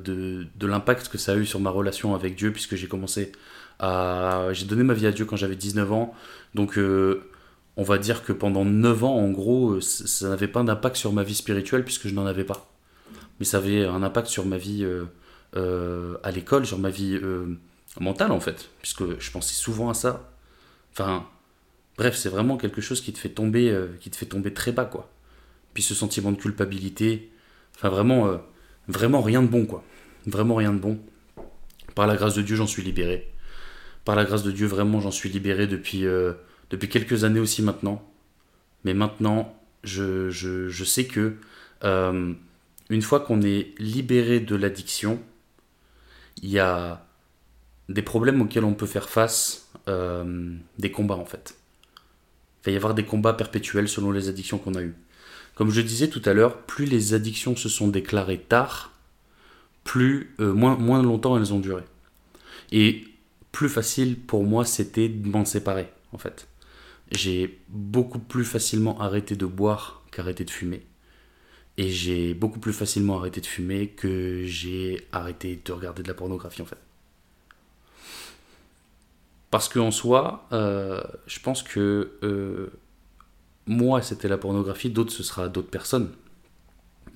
de 0.55 0.67
l'impact 0.67 1.07
que 1.07 1.19
ça 1.19 1.33
a 1.33 1.35
eu 1.35 1.45
sur 1.45 1.59
ma 1.59 1.69
relation 1.69 2.15
avec 2.15 2.35
Dieu 2.35 2.51
puisque 2.51 2.75
j'ai 2.75 2.87
commencé 2.87 3.31
à 3.77 4.47
j'ai 4.53 4.65
donné 4.65 4.83
ma 4.83 4.95
vie 4.95 5.05
à 5.05 5.11
Dieu 5.11 5.25
quand 5.25 5.35
j'avais 5.35 5.55
19 5.55 5.91
ans. 5.91 6.15
Donc 6.55 6.79
on 7.79 7.83
va 7.83 7.97
dire 7.97 8.23
que 8.23 8.33
pendant 8.33 8.65
9 8.65 9.03
ans 9.03 9.15
en 9.15 9.31
gros 9.31 9.79
ça 9.81 10.29
n'avait 10.29 10.47
pas 10.47 10.61
d'impact 10.63 10.97
sur 10.97 11.13
ma 11.13 11.23
vie 11.23 11.35
spirituelle 11.35 11.83
puisque 11.83 12.07
je 12.07 12.13
n'en 12.13 12.25
avais 12.25 12.43
pas 12.43 12.69
mais 13.39 13.45
ça 13.45 13.57
avait 13.57 13.85
un 13.85 14.03
impact 14.03 14.27
sur 14.27 14.45
ma 14.45 14.57
vie 14.57 14.85
euh, 15.55 16.15
à 16.21 16.29
l'école, 16.29 16.67
sur 16.67 16.77
ma 16.77 16.91
vie 16.91 17.15
euh, 17.15 17.57
mentale 17.99 18.31
en 18.31 18.39
fait, 18.39 18.69
puisque 18.81 19.19
je 19.19 19.31
pensais 19.31 19.55
souvent 19.55 19.89
à 19.89 19.95
ça. 19.95 20.31
Enfin, 20.91 21.25
bref, 21.97 22.15
c'est 22.15 22.29
vraiment 22.29 22.55
quelque 22.57 22.81
chose 22.81 23.01
qui 23.01 23.13
te 23.13 23.17
fait 23.17 23.29
tomber, 23.29 23.71
euh, 23.71 23.87
qui 23.99 24.11
te 24.11 24.15
fait 24.15 24.27
tomber 24.27 24.53
très 24.53 24.71
bas 24.71 24.85
quoi. 24.85 25.09
Puis 25.73 25.81
ce 25.81 25.95
sentiment 25.95 26.31
de 26.31 26.37
culpabilité, 26.37 27.31
enfin 27.75 27.89
vraiment, 27.89 28.39
vraiment 28.87 29.21
rien 29.21 29.41
de 29.41 29.47
bon 29.47 29.65
quoi, 29.65 29.83
vraiment 30.27 30.55
rien 30.55 30.71
de 30.71 30.79
bon. 30.79 30.99
Par 31.95 32.05
la 32.05 32.15
grâce 32.15 32.35
de 32.35 32.43
Dieu, 32.43 32.55
j'en 32.55 32.67
suis 32.67 32.83
libéré. 32.83 33.31
Par 34.05 34.15
la 34.15 34.25
grâce 34.25 34.43
de 34.43 34.51
Dieu, 34.51 34.67
vraiment, 34.67 34.99
j'en 34.99 35.11
suis 35.11 35.29
libéré 35.29 35.67
depuis, 35.67 36.05
depuis 36.69 36.89
quelques 36.89 37.24
années 37.24 37.39
aussi 37.39 37.62
maintenant. 37.62 38.04
Mais 38.83 38.94
maintenant, 38.94 39.56
je, 39.83 40.30
je, 40.30 40.69
je 40.69 40.83
sais 40.83 41.06
que 41.06 41.38
une 42.89 43.01
fois 43.01 43.19
qu'on 43.19 43.42
est 43.42 43.74
libéré 43.77 44.39
de 44.39 44.56
l'addiction, 44.56 45.19
il 46.42 46.50
y 46.50 46.60
a 46.60 47.06
des 47.88 48.01
problèmes 48.01 48.42
auxquels 48.42 48.63
on 48.63 48.74
peut 48.74 48.86
faire 48.86 49.10
face, 49.10 49.69
euh, 49.88 50.56
des 50.77 50.92
combats 50.92 51.16
en 51.16 51.25
fait. 51.25 51.56
Il 52.62 52.66
va 52.68 52.72
y 52.74 52.75
avoir 52.75 52.94
des 52.94 53.06
combats 53.06 53.33
perpétuels 53.33 53.88
selon 53.88 54.12
les 54.12 54.30
addictions 54.30 54.57
qu'on 54.57 54.75
a 54.75 54.81
eues. 54.81 54.95
Comme 55.56 55.72
je 55.72 55.81
disais 55.81 56.07
tout 56.07 56.22
à 56.25 56.33
l'heure, 56.33 56.57
plus 56.57 56.86
les 56.86 57.13
addictions 57.13 57.56
se 57.56 57.69
sont 57.69 57.88
déclarées 57.88 58.39
tard, 58.39 58.94
plus 59.84 60.36
euh, 60.39 60.53
moins, 60.53 60.77
moins 60.77 61.01
longtemps 61.01 61.38
elles 61.38 61.53
ont 61.53 61.60
duré. 61.60 61.84
Et 62.72 63.05
plus 63.51 63.70
facile 63.70 64.20
pour 64.20 64.43
moi 64.43 64.65
c'était 64.65 65.10
de 65.10 65.27
m'en 65.27 65.46
séparer 65.46 65.89
en 66.13 66.17
fait. 66.17 66.48
J'ai 67.12 67.60
beaucoup 67.70 68.20
plus 68.20 68.46
facilement 68.46 69.00
arrêté 69.00 69.36
de 69.36 69.46
boire 69.46 70.04
qu'arrêté 70.12 70.46
de 70.46 70.51
fumer. 70.51 70.86
Et 71.78 71.89
j'ai 71.89 72.34
beaucoup 72.34 72.60
plus 72.60 72.74
facilement 72.74 73.18
arrêté 73.20 73.42
de 73.42 73.46
fumer 73.46 73.88
que 73.88 74.44
j'ai 74.46 75.08
arrêté 75.12 75.62
de 75.63 75.72
regarder 75.72 76.04
de 76.04 76.08
la 76.08 76.13
pornographie 76.13 76.62
en 76.62 76.66
fait. 76.66 76.78
Parce 79.50 79.70
qu'en 79.70 79.89
soi, 79.89 80.46
euh, 80.51 81.01
je 81.25 81.39
pense 81.39 81.63
que 81.63 82.12
euh, 82.22 82.68
moi 83.66 84.01
c'était 84.01 84.28
la 84.28 84.38
pornographie, 84.38 84.89
d'autres 84.89 85.13
ce 85.13 85.24
sera 85.24 85.48
d'autres 85.48 85.70
personnes. 85.70 86.12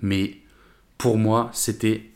Mais 0.02 0.38
pour 0.98 1.18
moi 1.18 1.50
c'était 1.54 2.10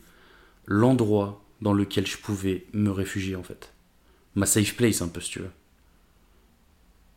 l'endroit 0.66 1.44
dans 1.60 1.72
lequel 1.72 2.06
je 2.06 2.16
pouvais 2.16 2.66
me 2.72 2.90
réfugier 2.90 3.36
en 3.36 3.42
fait. 3.42 3.72
Ma 4.34 4.46
safe 4.46 4.74
place 4.74 5.02
un 5.02 5.08
peu 5.08 5.20
si 5.20 5.32
tu 5.32 5.38
veux. 5.40 5.50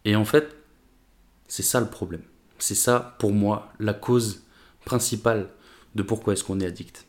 Et 0.05 0.15
en 0.15 0.25
fait, 0.25 0.55
c'est 1.48 1.63
ça 1.63 1.79
le 1.79 1.88
problème. 1.88 2.24
C'est 2.60 2.75
ça 2.75 3.15
pour 3.20 3.31
moi 3.31 3.74
la 3.79 3.93
cause 3.93 4.43
principal 4.86 5.50
de 5.96 6.03
pourquoi 6.03 6.34
est-ce 6.34 6.43
qu'on 6.43 6.60
est 6.60 6.65
addict. 6.65 7.05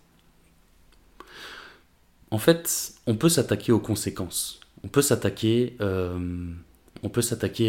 En 2.31 2.39
fait, 2.39 2.95
on 3.07 3.15
peut 3.15 3.29
s'attaquer 3.29 3.73
aux 3.73 3.79
conséquences. 3.79 4.61
On 4.85 4.89
peut 4.89 5.03
s'attaquer, 5.03 5.77
euh, 5.81 6.49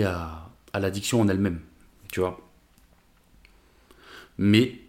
à, 0.05 0.79
l'addiction 0.79 1.21
en 1.21 1.27
elle-même, 1.27 1.59
tu 2.11 2.21
vois. 2.21 2.39
Mais 4.37 4.79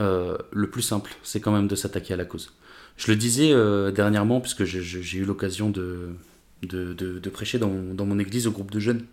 euh, 0.00 0.38
le 0.52 0.70
plus 0.70 0.82
simple, 0.82 1.14
c'est 1.22 1.40
quand 1.40 1.52
même 1.52 1.68
de 1.68 1.74
s'attaquer 1.74 2.14
à 2.14 2.16
la 2.16 2.24
cause. 2.24 2.52
Je 2.96 3.10
le 3.10 3.16
disais 3.16 3.52
euh, 3.52 3.90
dernièrement, 3.90 4.40
puisque 4.40 4.64
j'ai 4.64 5.18
eu 5.18 5.24
l'occasion 5.24 5.70
de, 5.70 6.14
prêcher 7.32 7.58
dans 7.58 7.68
mon, 7.68 8.18
église 8.18 8.46
au 8.46 8.52
groupe 8.52 8.70
de 8.70 8.80
jeunes. 8.80 9.04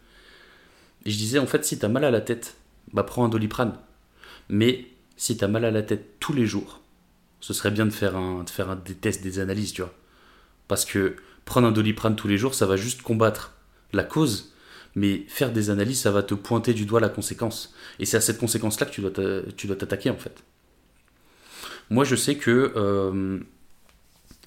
Et 1.05 1.11
je 1.11 1.17
disais, 1.17 1.39
en 1.39 1.47
fait, 1.47 1.65
si 1.65 1.77
tu 1.77 1.85
as 1.85 1.89
mal 1.89 2.03
à 2.03 2.11
la 2.11 2.21
tête, 2.21 2.55
bah 2.93 3.03
prends 3.03 3.25
un 3.25 3.29
doliprane. 3.29 3.77
Mais 4.49 4.87
si 5.17 5.37
tu 5.37 5.43
as 5.43 5.47
mal 5.47 5.65
à 5.65 5.71
la 5.71 5.83
tête 5.83 6.19
tous 6.19 6.33
les 6.33 6.45
jours, 6.45 6.81
ce 7.39 7.53
serait 7.53 7.71
bien 7.71 7.85
de 7.85 7.91
faire, 7.91 8.15
un, 8.15 8.43
de 8.43 8.81
des 8.85 8.95
tests, 8.95 9.21
des 9.21 9.39
analyses, 9.39 9.73
tu 9.73 9.81
vois. 9.81 9.93
Parce 10.67 10.85
que 10.85 11.17
prendre 11.45 11.67
un 11.67 11.71
doliprane 11.71 12.15
tous 12.15 12.27
les 12.27 12.37
jours, 12.37 12.53
ça 12.53 12.65
va 12.65 12.77
juste 12.77 13.01
combattre 13.01 13.53
la 13.91 14.03
cause, 14.03 14.53
mais 14.95 15.25
faire 15.27 15.51
des 15.51 15.69
analyses, 15.69 15.99
ça 15.99 16.11
va 16.11 16.23
te 16.23 16.33
pointer 16.33 16.73
du 16.73 16.85
doigt 16.85 16.99
la 16.99 17.09
conséquence. 17.09 17.73
Et 17.99 18.05
c'est 18.05 18.17
à 18.17 18.21
cette 18.21 18.39
conséquence-là 18.39 18.85
que 18.85 19.51
tu 19.51 19.67
dois 19.67 19.75
t'attaquer, 19.75 20.09
en 20.09 20.17
fait. 20.17 20.43
Moi, 21.89 22.05
je 22.05 22.15
sais 22.15 22.35
que 22.35 22.71
euh, 22.75 23.39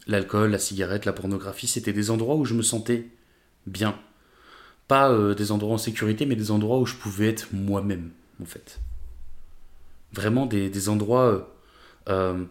l'alcool, 0.06 0.50
la 0.50 0.58
cigarette, 0.58 1.04
la 1.04 1.12
pornographie, 1.12 1.66
c'était 1.66 1.92
des 1.92 2.10
endroits 2.10 2.36
où 2.36 2.44
je 2.44 2.54
me 2.54 2.62
sentais 2.62 3.08
bien. 3.66 3.98
Pas 4.88 5.10
euh, 5.10 5.34
des 5.34 5.50
endroits 5.50 5.74
en 5.74 5.78
sécurité, 5.78 6.26
mais 6.26 6.36
des 6.36 6.50
endroits 6.50 6.78
où 6.78 6.86
je 6.86 6.94
pouvais 6.94 7.28
être 7.28 7.48
moi-même, 7.52 8.10
en 8.40 8.44
fait. 8.44 8.80
Vraiment 10.12 10.46
des, 10.46 10.88
endroits 10.88 11.26
euh, 11.26 11.40
euh, 12.08 12.44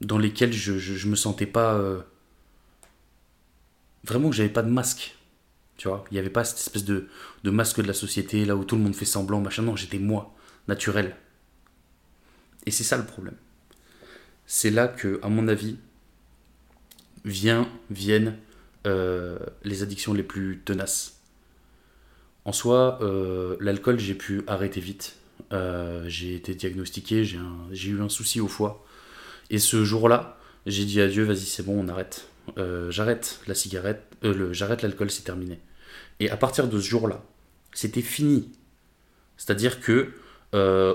dans 0.00 0.18
lesquels 0.18 0.52
je, 0.52 0.78
je, 0.78 1.08
me 1.08 1.16
sentais 1.16 1.46
pas. 1.46 1.82
vraiment 4.04 4.30
que 4.30 4.36
j'avais 4.36 4.48
pas 4.48 4.62
de 4.62 4.70
masque. 4.70 5.16
Tu 5.76 5.88
vois, 5.88 6.04
il 6.10 6.14
n'y 6.14 6.20
avait 6.20 6.30
pas 6.30 6.44
cette 6.44 6.58
espèce 6.58 6.84
de, 6.84 7.08
masque 7.44 7.80
de 7.80 7.86
la 7.86 7.94
société, 7.94 8.44
là 8.44 8.54
où 8.54 8.64
tout 8.64 8.76
le 8.76 8.82
monde 8.82 8.94
fait 8.94 9.04
semblant, 9.04 9.40
machin. 9.40 9.62
Non, 9.62 9.74
j'étais 9.74 9.98
moi, 9.98 10.34
naturel. 10.68 11.16
Et 12.66 12.70
c'est 12.70 12.84
ça 12.84 12.96
le 12.96 13.04
problème. 13.04 13.36
C'est 14.46 14.70
là 14.70 14.86
que, 14.86 15.18
à 15.22 15.28
mon 15.28 15.48
avis, 15.48 15.76
viennent 17.24 18.36
les 18.84 19.82
addictions 19.82 20.14
les 20.14 20.22
plus 20.22 20.60
tenaces. 20.64 21.19
En 22.44 22.52
soi, 22.52 22.98
euh, 23.02 23.56
l'alcool, 23.60 23.98
j'ai 23.98 24.14
pu 24.14 24.42
arrêter 24.46 24.80
vite. 24.80 25.16
Euh, 25.52 26.04
j'ai 26.06 26.34
été 26.34 26.54
diagnostiqué, 26.54 27.24
j'ai 27.24 27.90
eu 27.90 28.00
un 28.00 28.08
souci 28.08 28.40
au 28.40 28.48
foie. 28.48 28.84
Et 29.50 29.58
ce 29.58 29.84
jour-là, 29.84 30.38
j'ai 30.66 30.84
dit 30.84 31.00
adieu, 31.00 31.24
vas-y, 31.24 31.40
c'est 31.40 31.64
bon, 31.64 31.84
on 31.84 31.88
arrête. 31.88 32.28
Euh, 32.58 32.90
j'arrête 32.90 33.40
la 33.46 33.54
cigarette, 33.54 34.02
j'arrête 34.52 34.82
l'alcool, 34.82 35.10
c'est 35.10 35.24
terminé. 35.24 35.60
Et 36.18 36.30
à 36.30 36.36
partir 36.36 36.68
de 36.68 36.80
ce 36.80 36.88
jour-là, 36.88 37.22
c'était 37.72 38.02
fini. 38.02 38.50
C'est-à-dire 39.36 39.80
que 39.80 40.12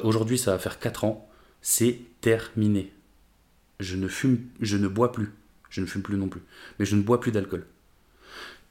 aujourd'hui, 0.03 0.37
ça 0.37 0.51
va 0.51 0.59
faire 0.59 0.79
4 0.79 1.03
ans, 1.03 1.29
c'est 1.61 1.99
terminé. 2.21 2.91
Je 3.79 3.97
ne 3.97 4.07
fume, 4.07 4.39
je 4.61 4.77
ne 4.77 4.87
bois 4.87 5.11
plus. 5.11 5.33
Je 5.69 5.81
ne 5.81 5.85
fume 5.85 6.01
plus 6.01 6.17
non 6.17 6.29
plus. 6.29 6.41
Mais 6.79 6.85
je 6.85 6.95
ne 6.95 7.01
bois 7.01 7.19
plus 7.19 7.31
d'alcool. 7.31 7.65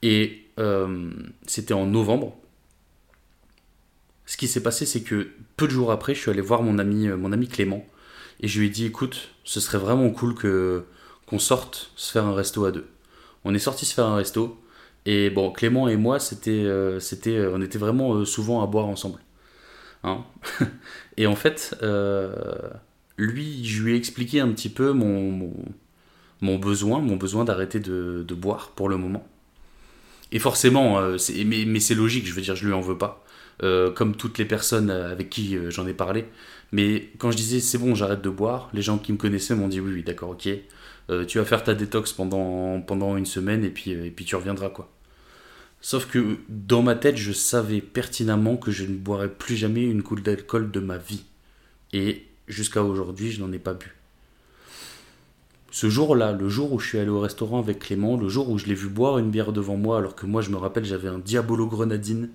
Et 0.02 0.46
c'était 1.46 1.74
en 1.74 1.86
novembre. 1.86 2.36
Ce 4.26 4.36
qui 4.36 4.48
s'est 4.48 4.62
passé, 4.62 4.86
c'est 4.86 5.02
que 5.02 5.28
peu 5.56 5.66
de 5.66 5.72
jours 5.72 5.92
après, 5.92 6.14
je 6.14 6.20
suis 6.20 6.30
allé 6.30 6.40
voir 6.40 6.62
mon 6.62 6.78
ami, 6.78 7.08
euh, 7.08 7.16
mon 7.16 7.32
ami 7.32 7.48
Clément. 7.48 7.84
Et 8.40 8.48
je 8.48 8.58
lui 8.58 8.66
ai 8.66 8.70
dit, 8.70 8.86
écoute, 8.86 9.30
ce 9.44 9.60
serait 9.60 9.78
vraiment 9.78 10.10
cool 10.10 10.34
que 10.34 10.84
qu'on 11.26 11.38
sorte 11.38 11.90
se 11.96 12.12
faire 12.12 12.26
un 12.26 12.34
resto 12.34 12.66
à 12.66 12.70
deux. 12.70 12.86
On 13.44 13.54
est 13.54 13.58
sorti 13.58 13.86
se 13.86 13.94
faire 13.94 14.06
un 14.06 14.16
resto. 14.16 14.60
Et 15.06 15.30
bon, 15.30 15.50
Clément 15.50 15.88
et 15.88 15.96
moi, 15.96 16.18
c'était, 16.18 16.50
euh, 16.50 17.00
c'était, 17.00 17.36
euh, 17.36 17.52
on 17.54 17.62
était 17.62 17.78
vraiment 17.78 18.24
souvent 18.24 18.62
à 18.62 18.66
boire 18.66 18.86
ensemble. 18.86 19.20
Hein 20.02 20.24
et 21.16 21.26
en 21.26 21.36
fait, 21.36 21.76
lui, 23.16 23.64
je 23.64 23.82
lui 23.82 23.94
ai 23.94 23.96
expliqué 23.96 24.40
un 24.40 24.48
petit 24.48 24.68
peu 24.68 24.92
mon, 24.92 25.52
mon, 26.40 26.58
besoin, 26.58 27.00
mon 27.00 27.16
besoin 27.16 27.44
d'arrêter 27.44 27.80
de, 27.80 28.24
boire 28.34 28.70
pour 28.70 28.88
le 28.88 28.96
moment. 28.96 29.26
Et 30.32 30.38
forcément, 30.38 31.00
mais, 31.46 31.64
mais 31.66 31.80
c'est 31.80 31.94
logique, 31.94 32.26
je 32.26 32.32
veux 32.32 32.42
dire, 32.42 32.56
je 32.56 32.66
lui 32.66 32.74
en 32.74 32.80
veux 32.80 32.98
pas. 32.98 33.24
Euh, 33.62 33.92
comme 33.92 34.16
toutes 34.16 34.38
les 34.38 34.44
personnes 34.44 34.90
avec 34.90 35.30
qui 35.30 35.56
euh, 35.56 35.70
j'en 35.70 35.86
ai 35.86 35.94
parlé. 35.94 36.26
Mais 36.72 37.10
quand 37.18 37.30
je 37.30 37.36
disais 37.36 37.60
c'est 37.60 37.78
bon, 37.78 37.94
j'arrête 37.94 38.20
de 38.20 38.30
boire, 38.30 38.68
les 38.74 38.82
gens 38.82 38.98
qui 38.98 39.12
me 39.12 39.16
connaissaient 39.16 39.54
m'ont 39.54 39.68
dit 39.68 39.80
oui, 39.80 39.92
oui, 39.94 40.02
d'accord, 40.02 40.30
ok. 40.30 40.48
Euh, 41.10 41.24
tu 41.24 41.38
vas 41.38 41.44
faire 41.44 41.62
ta 41.62 41.74
détox 41.74 42.12
pendant, 42.12 42.80
pendant 42.80 43.16
une 43.16 43.26
semaine 43.26 43.64
et 43.64 43.70
puis, 43.70 43.94
euh, 43.94 44.06
et 44.06 44.10
puis 44.10 44.24
tu 44.24 44.36
reviendras, 44.36 44.70
quoi. 44.70 44.90
Sauf 45.80 46.06
que 46.06 46.38
dans 46.48 46.82
ma 46.82 46.94
tête, 46.94 47.18
je 47.18 47.32
savais 47.32 47.80
pertinemment 47.82 48.56
que 48.56 48.70
je 48.70 48.84
ne 48.84 48.96
boirais 48.96 49.28
plus 49.28 49.54
jamais 49.54 49.82
une 49.82 50.02
coupe 50.02 50.22
d'alcool 50.22 50.70
de 50.70 50.80
ma 50.80 50.96
vie. 50.96 51.24
Et 51.92 52.26
jusqu'à 52.48 52.82
aujourd'hui, 52.82 53.30
je 53.30 53.42
n'en 53.42 53.52
ai 53.52 53.58
pas 53.58 53.74
bu. 53.74 53.94
Ce 55.70 55.90
jour-là, 55.90 56.32
le 56.32 56.48
jour 56.48 56.72
où 56.72 56.78
je 56.78 56.88
suis 56.88 56.98
allé 56.98 57.10
au 57.10 57.20
restaurant 57.20 57.58
avec 57.58 57.80
Clément, 57.80 58.16
le 58.16 58.28
jour 58.28 58.48
où 58.48 58.58
je 58.58 58.66
l'ai 58.66 58.74
vu 58.74 58.88
boire 58.88 59.18
une 59.18 59.30
bière 59.30 59.52
devant 59.52 59.76
moi, 59.76 59.98
alors 59.98 60.14
que 60.14 60.24
moi, 60.24 60.40
je 60.40 60.50
me 60.50 60.56
rappelle, 60.56 60.84
j'avais 60.84 61.08
un 61.08 61.18
Diabolo 61.18 61.66
Grenadine, 61.66 62.30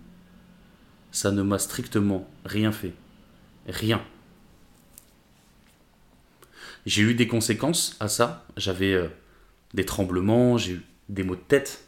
ça 1.11 1.31
ne 1.31 1.41
m'a 1.41 1.59
strictement 1.59 2.29
rien 2.45 2.71
fait. 2.71 2.93
Rien. 3.67 4.01
J'ai 6.85 7.03
eu 7.03 7.13
des 7.13 7.27
conséquences 7.27 7.95
à 7.99 8.07
ça. 8.07 8.45
J'avais 8.57 8.93
euh, 8.93 9.07
des 9.73 9.85
tremblements, 9.85 10.57
j'ai 10.57 10.73
eu 10.73 10.81
des 11.09 11.23
maux 11.23 11.35
de 11.35 11.41
tête. 11.41 11.85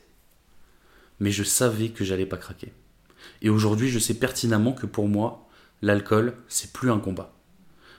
Mais 1.20 1.32
je 1.32 1.44
savais 1.44 1.90
que 1.90 2.04
j'allais 2.04 2.26
pas 2.26 2.38
craquer. 2.38 2.74
Et 3.42 3.50
aujourd'hui, 3.50 3.90
je 3.90 4.00
sais 4.00 4.16
pertinemment 4.16 4.74
que 4.74 4.86
pour 4.86 5.08
moi, 5.08 5.48
l'alcool, 5.82 6.36
c'est 6.48 6.74
plus 6.74 6.92
un 6.92 7.00
combat. 7.00 7.34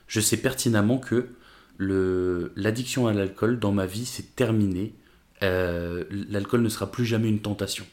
Je 0.06 0.20
sais 0.20 0.36
pertinemment 0.36 0.98
que 0.98 1.30
l'addiction 1.78 3.06
à 3.06 3.12
l'alcool 3.12 3.58
dans 3.58 3.72
ma 3.72 3.86
vie, 3.86 4.06
c'est 4.06 4.36
terminé. 4.36 4.94
Euh, 5.42 6.04
l'alcool 6.10 6.62
ne 6.62 6.68
sera 6.68 6.90
plus 6.90 7.04
jamais 7.04 7.28
une 7.28 7.40
tentation. 7.40 7.86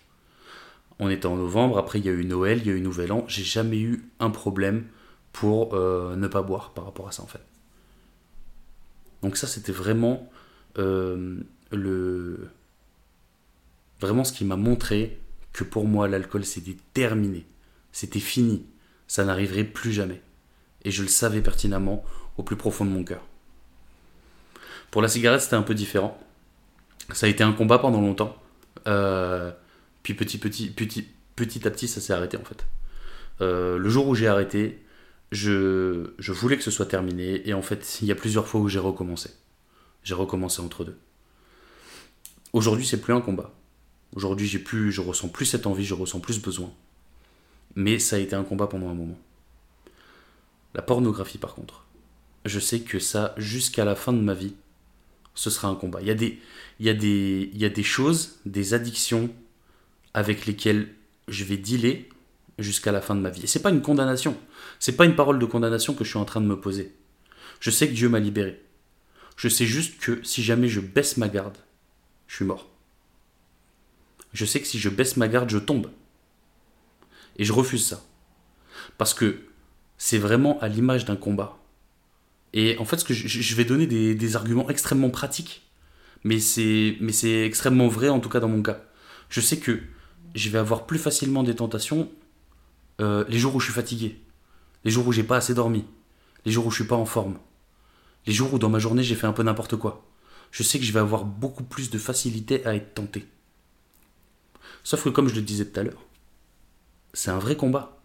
On 1.00 1.10
était 1.10 1.28
en 1.28 1.38
novembre, 1.38 1.78
après 1.78 2.00
il 2.00 2.06
y 2.06 2.10
a 2.10 2.12
eu 2.12 2.26
Noël, 2.26 2.60
il 2.60 2.68
y 2.68 2.70
a 2.70 2.74
eu 2.74 2.82
Nouvel 2.82 3.12
An, 3.12 3.24
j'ai 3.28 3.44
jamais 3.44 3.80
eu 3.80 4.10
un 4.20 4.30
problème 4.30 4.86
pour 5.32 5.74
euh, 5.74 6.16
ne 6.16 6.28
pas 6.28 6.42
boire 6.42 6.72
par 6.74 6.86
rapport 6.86 7.08
à 7.08 7.12
ça 7.12 7.24
en 7.24 7.28
fait. 7.28 7.42
Donc 9.22 9.38
ça 9.38 9.48
c'était 9.48 9.72
vraiment 9.72 10.30
euh, 10.78 11.38
le 11.72 12.50
vraiment 14.02 14.24
ce 14.24 14.34
qui 14.34 14.46
m'a 14.46 14.56
montré 14.56 15.20
que 15.54 15.64
pour 15.64 15.86
moi 15.86 16.08
l'alcool 16.08 16.46
c'était 16.46 16.78
terminé, 16.94 17.46
c'était 17.92 18.20
fini, 18.20 18.66
ça 19.08 19.24
n'arriverait 19.24 19.64
plus 19.64 19.94
jamais. 19.94 20.22
Et 20.84 20.92
je 20.92 21.02
le 21.02 21.10
savais 21.10 21.42
pertinemment 21.42 22.04
au 22.38 22.44
plus 22.44 22.56
profond 22.56 22.86
de 22.86 22.92
mon 22.92 23.04
cœur. 23.04 23.22
Pour 24.92 25.02
la 25.02 25.08
cigarette 25.08 25.42
c'était 25.42 25.56
un 25.56 25.64
peu 25.64 25.76
différent. 25.76 26.18
Ça 27.12 27.26
a 27.26 27.30
été 27.30 27.44
un 27.44 27.54
combat 27.54 27.80
pendant 27.80 28.02
longtemps. 28.02 28.36
Euh, 28.88 29.52
puis 30.04 30.14
petit, 30.14 30.38
petit, 30.38 30.70
petit, 30.70 31.08
petit 31.36 31.68
à 31.68 31.72
petit, 31.72 31.88
ça 31.88 32.02
s'est 32.02 32.14
arrêté 32.14 32.38
en 32.38 32.44
fait. 32.44 32.66
Euh, 33.42 33.78
le 33.78 33.90
jour 33.90 34.08
où 34.08 34.16
j'ai 34.16 34.28
arrêté, 34.28 34.84
je, 35.32 36.12
je 36.18 36.32
voulais 36.32 36.58
que 36.58 36.64
ce 36.64 36.72
soit 36.72 36.86
terminé. 36.86 37.48
Et 37.48 37.54
en 37.54 37.62
fait, 37.62 38.00
il 38.02 38.08
y 38.08 38.12
a 38.12 38.16
plusieurs 38.16 38.48
fois 38.48 38.62
où 38.62 38.68
j'ai 38.68 38.80
recommencé. 38.80 39.32
J'ai 40.04 40.14
recommencé 40.14 40.62
entre 40.62 40.84
deux. 40.84 40.98
Aujourd'hui, 42.54 42.86
c'est 42.86 43.00
plus 43.00 43.14
un 43.14 43.22
combat. 43.22 43.54
Aujourd'hui, 44.16 44.48
j'ai 44.48 44.60
plus, 44.60 44.92
je 44.92 45.02
ressens 45.02 45.30
plus 45.30 45.46
cette 45.46 45.68
envie, 45.68 45.86
je 45.86 45.94
ressens 45.94 46.20
plus 46.20 46.36
ce 46.36 46.42
besoin. 46.42 46.72
Mais 47.76 48.00
ça 48.00 48.16
a 48.16 48.20
été 48.20 48.36
un 48.36 48.44
combat 48.44 48.68
pendant 48.68 48.90
un 48.90 48.96
moment. 48.96 49.20
La 50.74 50.82
pornographie, 50.82 51.38
par 51.38 51.54
contre, 51.54 51.86
je 52.46 52.60
sais 52.60 52.82
que 52.82 53.00
ça, 53.00 53.36
jusqu'à 53.38 53.86
la 53.86 53.96
fin 53.96 54.14
de 54.14 54.22
ma 54.22 54.34
vie, 54.34 54.56
ce 55.36 55.50
sera 55.50 55.68
un 55.68 55.76
combat. 55.76 56.02
Il 56.02 56.08
y 56.08 56.12
a 56.12 56.16
des, 56.16 56.40
il 56.80 56.86
y 56.86 56.90
a 56.90 56.94
des, 56.94 57.50
il 57.54 57.60
y 57.60 57.66
a 57.66 57.70
des 57.70 57.84
choses, 57.84 58.40
des 58.46 58.74
addictions 58.74 59.30
avec 60.14 60.46
lesquelles 60.46 60.94
je 61.28 61.44
vais 61.44 61.58
dealer 61.58 62.10
jusqu'à 62.58 62.92
la 62.92 63.02
fin 63.02 63.16
de 63.16 63.22
ma 63.22 63.30
vie. 63.30 63.44
Et 63.44 63.48
c'est 63.48 63.62
pas 63.62 63.70
une 63.70 63.82
condamnation. 63.82 64.38
C'est 64.80 64.96
pas 64.96 65.06
une 65.06 65.16
parole 65.16 65.40
de 65.40 65.46
condamnation 65.46 65.94
que 65.94 66.04
je 66.04 66.10
suis 66.10 66.20
en 66.20 66.26
train 66.26 66.42
de 66.42 66.46
me 66.46 66.60
poser. 66.60 66.96
Je 67.60 67.72
sais 67.72 67.88
que 67.88 67.94
Dieu 67.94 68.10
m'a 68.10 68.20
libéré. 68.20 68.64
Je 69.36 69.48
sais 69.48 69.66
juste 69.66 70.00
que 70.00 70.22
si 70.24 70.44
jamais 70.44 70.68
je 70.68 70.80
baisse 70.80 71.18
ma 71.18 71.30
garde, 71.30 71.58
je 72.28 72.36
suis 72.36 72.46
mort. 72.46 72.70
Je 74.34 74.46
sais 74.46 74.60
que 74.60 74.68
si 74.68 74.80
je 74.80 74.90
baisse 74.90 75.18
ma 75.18 75.28
garde, 75.28 75.50
je 75.50 75.58
tombe. 75.58 75.90
Et 77.38 77.46
je 77.46 77.54
refuse 77.54 77.86
ça. 77.86 78.04
Parce 78.98 79.14
que 79.14 79.40
c'est 79.98 80.18
vraiment 80.18 80.60
à 80.60 80.68
l'image 80.68 81.06
d'un 81.06 81.16
combat. 81.16 81.58
Et 82.54 82.78
en 82.80 82.86
fait, 82.86 82.98
ce 82.98 83.06
que 83.06 83.14
je, 83.14 83.56
vais 83.56 83.66
donner 83.66 83.88
des, 83.88 84.36
arguments 84.36 84.70
extrêmement 84.70 85.10
pratiques, 85.10 85.70
mais 86.24 86.40
c'est 86.40 87.46
extrêmement 87.46 87.88
vrai 87.88 88.10
en 88.10 88.20
tout 88.20 88.30
cas 88.30 88.40
dans 88.40 88.48
mon 88.48 88.62
cas. 88.62 88.84
Je 89.30 89.42
sais 89.42 89.58
que 89.58 89.80
je 90.36 90.50
vais 90.50 90.58
avoir 90.58 90.86
plus 90.86 91.00
facilement 91.00 91.44
des 91.44 91.56
tentations 91.56 92.10
euh, 93.02 93.24
les 93.28 93.38
jours 93.38 93.56
où 93.56 93.60
je 93.60 93.66
suis 93.66 93.74
fatigué, 93.74 94.20
les 94.84 94.92
jours 94.92 95.08
où 95.08 95.12
j'ai 95.12 95.24
pas 95.24 95.38
assez 95.38 95.54
dormi, 95.54 95.86
les 96.46 96.52
jours 96.52 96.66
où 96.66 96.72
je 96.72 96.76
suis 96.76 96.88
pas 96.88 96.96
en 96.96 97.06
forme, 97.06 97.38
les 98.28 98.34
jours 98.34 98.54
où 98.54 98.60
dans 98.60 98.70
ma 98.70 98.80
journée 98.80 99.04
j'ai 99.04 99.16
fait 99.16 99.28
un 99.28 99.34
peu 99.34 99.44
n'importe 99.44 99.76
quoi. 99.76 100.06
Je 100.52 100.64
sais 100.64 100.80
que 100.80 100.86
je 100.86 100.92
vais 100.92 101.00
avoir 101.00 101.26
beaucoup 101.26 101.64
plus 101.64 101.90
de 101.90 101.98
facilité 101.98 102.66
à 102.66 102.76
être 102.76 102.94
tenté. 102.94 103.26
Sauf 104.84 105.04
que 105.04 105.10
comme 105.10 105.30
je 105.30 105.36
le 105.36 105.42
disais 105.42 105.66
tout 105.66 105.80
à 105.80 105.84
l'heure, 105.84 106.04
c'est 107.14 107.32
un 107.32 107.40
vrai 107.40 107.56
combat. 107.56 108.00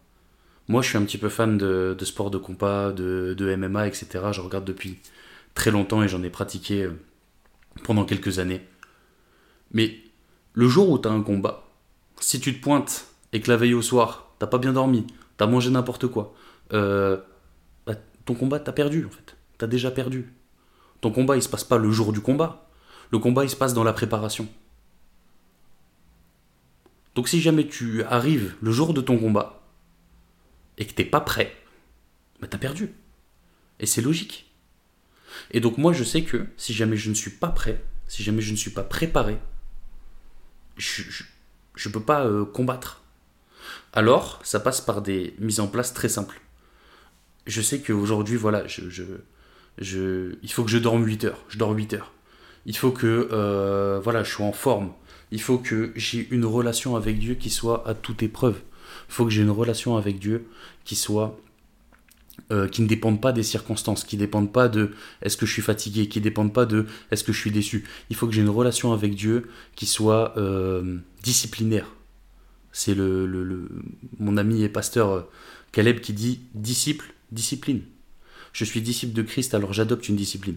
Moi, 0.68 0.80
je 0.82 0.88
suis 0.88 0.98
un 0.98 1.04
petit 1.04 1.18
peu 1.18 1.28
fan 1.28 1.58
de, 1.58 1.94
de 1.98 2.04
sport 2.04 2.30
de 2.30 2.38
combat, 2.38 2.90
de, 2.92 3.34
de 3.36 3.54
MMA, 3.54 3.86
etc. 3.86 4.06
Je 4.32 4.40
regarde 4.40 4.64
depuis 4.64 4.98
très 5.54 5.70
longtemps 5.70 6.02
et 6.02 6.08
j'en 6.08 6.22
ai 6.22 6.30
pratiqué 6.30 6.84
euh, 6.84 6.92
pendant 7.82 8.04
quelques 8.04 8.38
années. 8.38 8.62
Mais 9.72 9.98
le 10.54 10.68
jour 10.68 10.88
où 10.88 10.98
tu 10.98 11.08
as 11.08 11.10
un 11.10 11.22
combat, 11.22 11.63
si 12.20 12.40
tu 12.40 12.54
te 12.56 12.62
pointes 12.62 13.06
et 13.32 13.40
que 13.40 13.50
la 13.50 13.56
veille 13.56 13.74
au 13.74 13.82
soir, 13.82 14.30
t'as 14.38 14.46
pas 14.46 14.58
bien 14.58 14.72
dormi, 14.72 15.06
t'as 15.36 15.46
mangé 15.46 15.70
n'importe 15.70 16.06
quoi, 16.06 16.34
euh, 16.72 17.18
bah, 17.86 17.94
ton 18.24 18.34
combat, 18.34 18.60
t'as 18.60 18.72
perdu 18.72 19.04
en 19.04 19.10
fait. 19.10 19.36
T'as 19.58 19.66
déjà 19.66 19.90
perdu. 19.90 20.32
Ton 21.00 21.10
combat, 21.10 21.36
il 21.36 21.42
se 21.42 21.48
passe 21.48 21.64
pas 21.64 21.78
le 21.78 21.90
jour 21.90 22.12
du 22.12 22.20
combat. 22.20 22.68
Le 23.10 23.18
combat, 23.18 23.44
il 23.44 23.50
se 23.50 23.56
passe 23.56 23.74
dans 23.74 23.84
la 23.84 23.92
préparation. 23.92 24.48
Donc 27.14 27.28
si 27.28 27.40
jamais 27.40 27.66
tu 27.66 28.02
arrives 28.04 28.56
le 28.60 28.72
jour 28.72 28.92
de 28.92 29.00
ton 29.00 29.18
combat 29.18 29.62
et 30.78 30.84
que 30.84 30.92
t'es 30.92 31.04
pas 31.04 31.20
prêt, 31.20 31.54
bah 32.40 32.48
t'as 32.48 32.58
perdu. 32.58 32.92
Et 33.78 33.86
c'est 33.86 34.02
logique. 34.02 34.52
Et 35.52 35.60
donc 35.60 35.78
moi 35.78 35.92
je 35.92 36.02
sais 36.02 36.22
que 36.22 36.46
si 36.56 36.74
jamais 36.74 36.96
je 36.96 37.10
ne 37.10 37.14
suis 37.14 37.30
pas 37.30 37.48
prêt, 37.48 37.84
si 38.08 38.22
jamais 38.24 38.42
je 38.42 38.50
ne 38.50 38.56
suis 38.56 38.70
pas 38.70 38.82
préparé, 38.82 39.38
je 40.76 41.02
ne 41.88 41.92
peux 41.92 42.00
pas 42.00 42.24
euh, 42.24 42.44
combattre. 42.44 43.02
Alors 43.92 44.40
ça 44.42 44.60
passe 44.60 44.80
par 44.80 45.02
des 45.02 45.34
mises 45.38 45.60
en 45.60 45.66
place 45.66 45.94
très 45.94 46.08
simples. 46.08 46.40
Je 47.46 47.60
sais 47.60 47.80
qu'aujourd'hui, 47.80 48.36
voilà, 48.36 48.66
je, 48.66 48.88
je, 48.88 50.36
il 50.42 50.52
faut 50.52 50.64
que 50.64 50.70
je 50.70 50.78
dorme 50.78 51.04
8 51.04 51.24
heures. 51.24 51.44
Je 51.48 51.58
dors 51.58 51.70
8 51.70 51.94
heures. 51.94 52.12
Il 52.66 52.76
faut 52.76 52.90
que 52.90 53.28
euh, 53.32 54.00
voilà, 54.02 54.22
je 54.22 54.30
sois 54.30 54.46
en 54.46 54.52
forme. 54.52 54.92
Il 55.30 55.40
faut 55.40 55.58
que 55.58 55.92
j'ai 55.96 56.26
une 56.30 56.44
relation 56.44 56.96
avec 56.96 57.18
Dieu 57.18 57.34
qui 57.34 57.50
soit 57.50 57.86
à 57.86 57.94
toute 57.94 58.22
épreuve. 58.22 58.60
Il 59.08 59.12
faut 59.12 59.24
que 59.24 59.30
j'ai 59.30 59.42
une 59.42 59.50
relation 59.50 59.96
avec 59.96 60.18
Dieu 60.18 60.46
qui 60.84 60.96
soit 60.96 61.38
euh, 62.50 62.68
qui 62.68 62.82
ne 62.82 62.86
dépendent 62.86 63.20
pas 63.20 63.32
des 63.32 63.42
circonstances, 63.42 64.04
qui 64.04 64.16
ne 64.16 64.20
dépendent 64.20 64.52
pas 64.52 64.68
de 64.68 64.92
est-ce 65.22 65.36
que 65.36 65.46
je 65.46 65.52
suis 65.52 65.62
fatigué, 65.62 66.08
qui 66.08 66.18
ne 66.18 66.24
dépendent 66.24 66.52
pas 66.52 66.66
de 66.66 66.86
est-ce 67.10 67.24
que 67.24 67.32
je 67.32 67.38
suis 67.38 67.50
déçu. 67.50 67.84
Il 68.10 68.16
faut 68.16 68.26
que 68.26 68.32
j'ai 68.32 68.42
une 68.42 68.50
relation 68.50 68.92
avec 68.92 69.14
Dieu 69.14 69.48
qui 69.76 69.86
soit 69.86 70.36
euh, 70.36 70.98
disciplinaire. 71.22 71.86
C'est 72.72 72.94
le, 72.94 73.26
le, 73.26 73.68
mon 74.18 74.36
ami 74.36 74.62
et 74.62 74.68
pasteur 74.68 75.10
euh, 75.10 75.22
Caleb 75.72 76.00
qui 76.00 76.12
dit 76.12 76.40
disciple, 76.54 77.14
discipline. 77.32 77.82
Je 78.52 78.64
suis 78.64 78.82
disciple 78.82 79.12
de 79.12 79.22
Christ, 79.22 79.54
alors 79.54 79.72
j'adopte 79.72 80.08
une 80.08 80.16
discipline. 80.16 80.56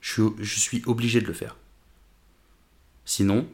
Je 0.00 0.22
je 0.38 0.60
suis 0.60 0.82
obligé 0.86 1.20
de 1.20 1.26
le 1.26 1.32
faire. 1.32 1.56
Sinon, 3.04 3.48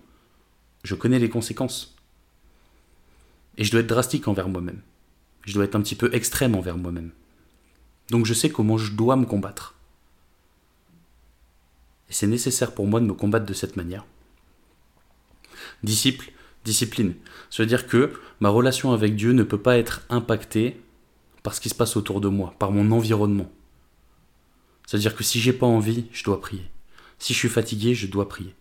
je 0.83 0.95
connais 0.95 1.19
les 1.19 1.31
conséquences. 1.31 1.97
Et 3.57 3.65
je 3.65 3.71
dois 3.71 3.81
être 3.81 3.87
drastique 3.87 4.29
envers 4.29 4.49
moi-même. 4.49 4.81
Je 5.47 5.55
dois 5.55 5.65
être 5.65 5.77
un 5.77 5.81
petit 5.81 5.95
peu 5.95 6.13
extrême 6.15 6.55
envers 6.55 6.77
moi-même. 6.77 7.11
Donc 8.11 8.27
je 8.27 8.35
sais 8.35 8.51
comment 8.51 8.79
je 8.79 8.93
dois 8.93 9.17
me 9.17 9.25
combattre. 9.25 9.75
Et 12.11 12.13
c'est 12.13 12.27
nécessaire 12.27 12.75
pour 12.75 12.87
moi 12.87 13.01
de 13.01 13.07
me 13.07 13.15
combattre 13.15 13.47
de 13.47 13.55
cette 13.55 13.77
manière. 13.77 14.05
Disciple, 15.83 16.33
discipline. 16.65 17.15
Ça 17.51 17.63
veut 17.63 17.67
dire 17.67 17.87
que 17.87 18.13
ma 18.41 18.49
relation 18.49 18.93
avec 18.93 19.17
Dieu 19.17 19.33
ne 19.33 19.43
peut 19.43 19.61
pas 19.61 19.79
être 19.79 20.03
impactée 20.11 20.81
par 21.43 21.55
ce 21.55 21.61
qui 21.61 21.69
se 21.69 21.75
passe 21.75 21.97
autour 21.97 22.21
de 22.21 22.29
moi, 22.29 22.55
par 22.59 22.73
mon 22.73 22.91
environnement. 22.91 23.51
C'est-à-dire 24.87 25.15
que 25.15 25.25
si 25.25 25.41
j'ai 25.41 25.53
pas 25.53 25.67
envie, 25.67 26.07
je 26.13 26.25
dois 26.25 26.41
prier. 26.41 26.65
Si 27.19 27.33
je 27.33 27.39
suis 27.39 27.49
fatigué, 27.49 27.95
je 27.95 28.07
dois 28.07 28.29
prier. 28.29 28.55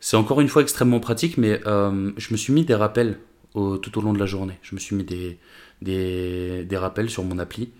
C'est 0.00 0.16
encore 0.16 0.40
une 0.40 0.48
fois 0.48 0.62
extrêmement 0.62 1.00
pratique, 1.00 1.38
mais 1.38 1.60
euh, 1.66 2.12
je 2.16 2.32
me 2.32 2.36
suis 2.36 2.52
mis 2.52 2.64
des 2.64 2.74
rappels 2.74 3.18
tout 3.54 3.98
au 3.98 4.00
long 4.00 4.14
de 4.14 4.18
la 4.18 4.26
journée. 4.26 4.58
Je 4.62 4.74
me 4.74 4.80
suis 4.80 4.96
mis 4.96 5.04
des, 5.04 5.38
des 5.82 6.76
rappels 6.76 7.10
sur 7.10 7.22
mon 7.22 7.38
appli 7.38 7.70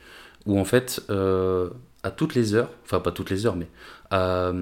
où 0.47 0.59
en 0.59 0.65
fait, 0.65 1.03
euh, 1.11 1.71
à 2.03 2.11
toutes 2.11 2.35
les 2.35 2.55
heures, 2.55 2.71
enfin 2.85 3.01
pas 3.01 3.13
toutes 3.13 3.31
les 3.31 3.47
heures, 3.47 3.57
mais 3.57 3.69
à 4.11 4.53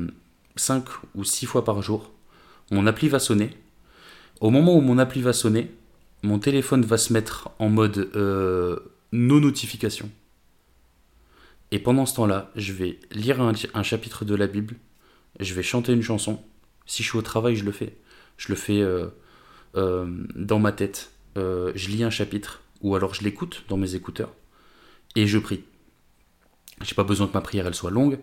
5 0.57 0.85
ou 1.15 1.25
6 1.25 1.47
fois 1.47 1.65
par 1.65 1.81
jour, 1.83 2.11
mon 2.71 2.87
appli 2.87 3.09
va 3.09 3.19
sonner. 3.19 3.51
Au 4.41 4.51
moment 4.51 4.77
où 4.77 4.81
mon 4.81 4.99
appli 4.99 5.23
va 5.23 5.33
sonner, 5.33 5.71
mon 6.23 6.39
téléphone 6.39 6.83
va 6.83 6.99
se 6.99 7.13
mettre 7.13 7.51
en 7.59 7.69
mode 7.69 8.11
euh, 8.15 8.79
no 9.13 9.41
notification. 9.41 10.11
Et 11.71 11.79
pendant 11.79 12.05
ce 12.05 12.17
temps-là, 12.17 12.51
je 12.57 12.73
vais 12.73 12.99
lire 13.13 13.41
un, 13.41 13.83
chapitre 13.83 14.25
de 14.25 14.35
la 14.35 14.49
Bible, 14.49 14.75
je 15.39 15.55
vais 15.55 15.63
chanter 15.63 15.93
une 15.93 16.03
chanson. 16.03 16.43
Si 16.85 17.03
je 17.03 17.09
suis 17.09 17.19
au 17.19 17.23
travail, 17.23 17.55
je 17.55 17.65
le 17.65 17.71
fais. 17.71 17.97
Je 18.37 18.49
le 18.49 18.57
fais 18.57 18.81
euh, 18.83 19.09
dans 19.75 20.59
ma 20.59 20.73
tête. 20.73 21.11
je 21.37 21.89
lis 21.89 22.03
un 22.03 22.11
chapitre, 22.11 22.61
ou 22.81 22.97
alors 22.97 23.15
je 23.15 23.23
l'écoute 23.23 23.65
dans 23.69 23.77
mes 23.77 23.95
écouteurs, 23.95 24.33
et 25.15 25.29
je 25.29 25.39
prie. 25.39 25.63
J'ai 26.83 26.95
pas 26.95 27.05
besoin 27.05 27.27
que 27.27 27.35
ma 27.35 27.41
prière 27.41 27.67
elle 27.67 27.75
soit 27.75 27.91
longue. 27.91 28.19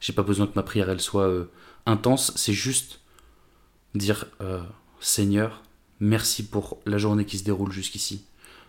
J'ai 0.00 0.12
pas 0.12 0.22
besoin 0.22 0.46
que 0.46 0.54
ma 0.56 0.62
prière 0.62 0.88
elle 0.88 1.00
soit 1.00 1.28
euh, 1.28 1.50
intense. 1.86 2.32
C'est 2.36 2.52
juste 2.52 3.00
dire 3.94 4.26
euh, 4.40 4.62
Seigneur, 5.00 5.62
merci 6.00 6.46
pour 6.46 6.78
la 6.86 6.98
journée 6.98 7.24
qui 7.24 7.38
se 7.38 7.44
déroule 7.44 7.72
jusqu'ici. 7.72 8.24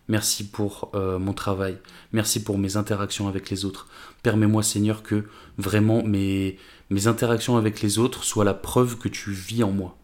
Merci 0.08 0.50
pour 0.50 0.91
euh, 0.94 1.20
mon 1.20 1.34
travail. 1.34 1.78
Merci 2.12 2.44
pour 2.44 2.58
mes 2.58 2.76
interactions 2.76 3.28
avec 3.28 3.50
les 3.50 3.63
autres. 3.63 3.88
Permets-moi, 4.24 4.63
Seigneur, 4.63 5.04
que 5.04 5.26
vraiment 5.58 6.04
mes, 6.04 6.58
mes 6.89 7.08
interactions 7.08 7.56
avec 7.56 7.82
les 7.82 8.00
autres 8.00 8.24
soient 8.24 8.44
la 8.44 8.54
preuve 8.54 8.98
que 8.98 9.08
tu 9.08 9.32
vis 9.32 9.63
en 9.63 9.72
moi. 9.72 9.98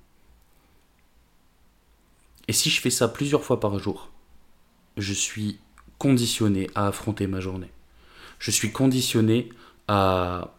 Et 2.48 2.54
si 2.54 2.70
je 2.70 2.80
fais 2.80 2.90
ça 2.90 3.10
plusieurs 3.10 3.44
fois 3.44 3.60
par 3.60 3.78
jour, 3.80 4.10
je 4.96 5.12
suis 5.12 5.60
conditionné 5.98 6.70
à 6.76 6.88
affronter 6.88 7.28
ma 7.28 7.42
journée 7.42 7.72
je 8.40 8.52
suis 8.52 8.72
conditionné 8.72 9.50
à 9.88 10.54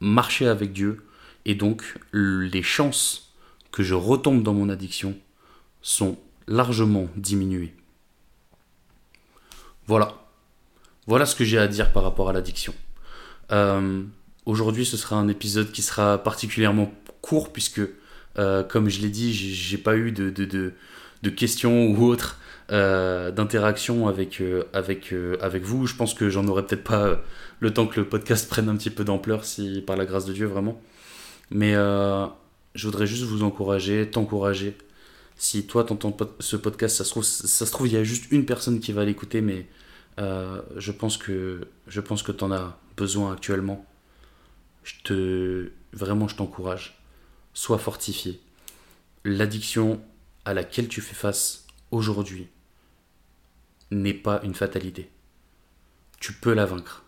marcher 0.00 0.46
avec 0.46 0.72
Dieu 0.72 1.06
et 1.44 1.54
donc 1.54 1.98
les 2.12 2.62
chances 2.62 3.32
que 3.72 3.82
je 3.82 3.94
retombe 3.94 4.42
dans 4.42 4.54
mon 4.54 4.68
addiction 4.68 5.16
sont 5.82 6.16
largement 6.46 7.08
diminuées. 7.16 7.74
Voilà. 9.86 10.14
Voilà 11.06 11.26
ce 11.26 11.34
que 11.34 11.44
j'ai 11.44 11.58
à 11.58 11.68
dire 11.68 11.92
par 11.92 12.02
rapport 12.02 12.30
à 12.30 12.32
l'addiction. 12.32 12.74
Euh, 13.52 14.02
aujourd'hui, 14.46 14.86
ce 14.86 14.96
sera 14.96 15.16
un 15.16 15.28
épisode 15.28 15.70
qui 15.72 15.82
sera 15.82 16.18
particulièrement 16.18 16.92
court 17.20 17.52
puisque, 17.52 17.82
euh, 18.38 18.62
comme 18.62 18.88
je 18.88 19.00
l'ai 19.00 19.10
dit, 19.10 19.32
j'ai 19.34 19.78
pas 19.78 19.96
eu 19.96 20.12
de, 20.12 20.72
questions 21.30 21.86
ou 21.86 22.04
autres 22.04 22.38
euh, 22.72 23.30
d'interaction 23.30 24.08
avec, 24.08 24.40
euh, 24.40 24.64
avec, 24.72 25.12
euh, 25.12 25.36
avec 25.42 25.64
vous. 25.64 25.86
Je 25.86 25.94
pense 25.96 26.14
que 26.14 26.30
j'en 26.30 26.48
aurais 26.48 26.64
peut-être 26.64 26.84
pas 26.84 27.20
le 27.60 27.74
temps 27.74 27.86
que 27.86 28.00
le 28.00 28.08
podcast 28.08 28.48
prenne 28.50 28.70
un 28.70 28.76
petit 28.76 28.90
peu 28.90 29.04
d'ampleur, 29.04 29.44
si 29.44 29.82
par 29.82 29.96
la 29.96 30.06
grâce 30.06 30.24
de 30.24 30.32
Dieu 30.32 30.46
vraiment. 30.46 30.80
Mais 31.50 31.74
je 31.74 32.86
voudrais 32.86 33.06
juste 33.06 33.24
vous 33.24 33.42
encourager, 33.42 34.08
t'encourager. 34.10 34.76
Si 35.36 35.66
toi 35.66 35.84
t'entends 35.84 36.16
ce 36.40 36.56
podcast, 36.56 36.96
ça 36.96 37.04
se, 37.04 37.70
trouve, 37.70 37.86
il 37.88 37.92
y 37.92 37.96
a 37.96 38.04
juste 38.04 38.30
une 38.30 38.46
personne 38.46 38.80
qui 38.80 38.92
va 38.92 39.04
l'écouter, 39.04 39.40
mais 39.42 39.66
je 40.18 40.92
pense 40.92 41.18
que 41.18 41.60
je 41.86 42.00
pense 42.00 42.22
que 42.22 42.32
t'en 42.32 42.50
as 42.50 42.78
besoin 42.96 43.34
actuellement. 43.34 43.84
Je 44.84 44.94
te 45.04 45.70
vraiment 45.92 46.28
je 46.28 46.36
t'encourage. 46.36 46.98
Sois 47.52 47.78
fortifié. 47.78 48.40
L'addiction 49.24 50.00
à 50.44 50.54
laquelle 50.54 50.88
tu 50.88 51.00
fais 51.00 51.14
face 51.14 51.66
aujourd'hui 51.90 52.48
n'est 53.90 54.14
pas 54.14 54.40
une 54.42 54.54
fatalité. 54.54 55.10
Tu 56.20 56.32
peux 56.32 56.54
la 56.54 56.66
vaincre 56.66 57.04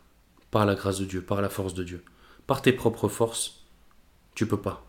par 0.50 0.66
la 0.66 0.74
grâce 0.74 0.98
de 0.98 1.04
Dieu, 1.04 1.22
par 1.22 1.40
la 1.42 1.48
force 1.48 1.74
de 1.74 1.84
Dieu. 1.84 2.04
Par 2.46 2.62
tes 2.62 2.72
propres 2.72 3.08
forces, 3.08 3.64
tu 4.34 4.46
peux 4.46 4.60
pas. 4.60 4.86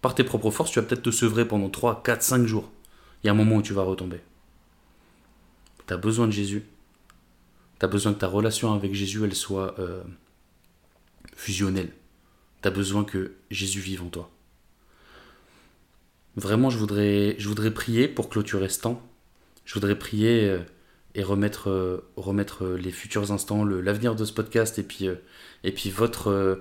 Par 0.00 0.14
tes 0.14 0.24
propres 0.24 0.50
forces, 0.50 0.70
tu 0.70 0.80
vas 0.80 0.86
peut-être 0.86 1.02
te 1.02 1.10
sevrer 1.10 1.46
pendant 1.46 1.70
3, 1.70 2.02
4, 2.02 2.22
5 2.22 2.46
jours. 2.46 2.70
Il 3.22 3.26
y 3.26 3.30
a 3.30 3.32
un 3.32 3.36
moment 3.36 3.56
où 3.56 3.62
tu 3.62 3.72
vas 3.72 3.82
retomber. 3.82 4.20
Tu 5.86 5.92
as 5.92 5.96
besoin 5.96 6.26
de 6.26 6.32
Jésus. 6.32 6.64
Tu 7.78 7.84
as 7.84 7.88
besoin 7.88 8.12
que 8.12 8.18
ta 8.18 8.28
relation 8.28 8.72
avec 8.72 8.94
Jésus, 8.94 9.24
elle 9.24 9.34
soit 9.34 9.78
euh, 9.78 10.02
fusionnelle. 11.34 11.92
Tu 12.62 12.68
as 12.68 12.70
besoin 12.70 13.04
que 13.04 13.34
Jésus 13.50 13.80
vive 13.80 14.02
en 14.02 14.08
toi. 14.08 14.30
Vraiment, 16.36 16.70
je 16.70 16.78
voudrais, 16.78 17.36
je 17.38 17.48
voudrais 17.48 17.70
prier 17.70 18.08
pour 18.08 18.28
clôturer 18.28 18.68
ce 18.68 18.80
temps. 18.80 19.02
Je 19.64 19.74
voudrais 19.74 19.98
prier 19.98 20.48
euh, 20.48 20.58
et 21.14 21.22
remettre, 21.22 21.70
euh, 21.70 22.10
remettre 22.16 22.66
les 22.66 22.90
futurs 22.90 23.30
instants, 23.32 23.64
l'avenir 23.64 24.14
de 24.16 24.24
ce 24.24 24.32
podcast 24.32 24.78
et 24.78 24.82
puis, 24.82 25.08
euh, 25.08 25.16
et 25.62 25.72
puis 25.72 25.90
votre 25.90 26.60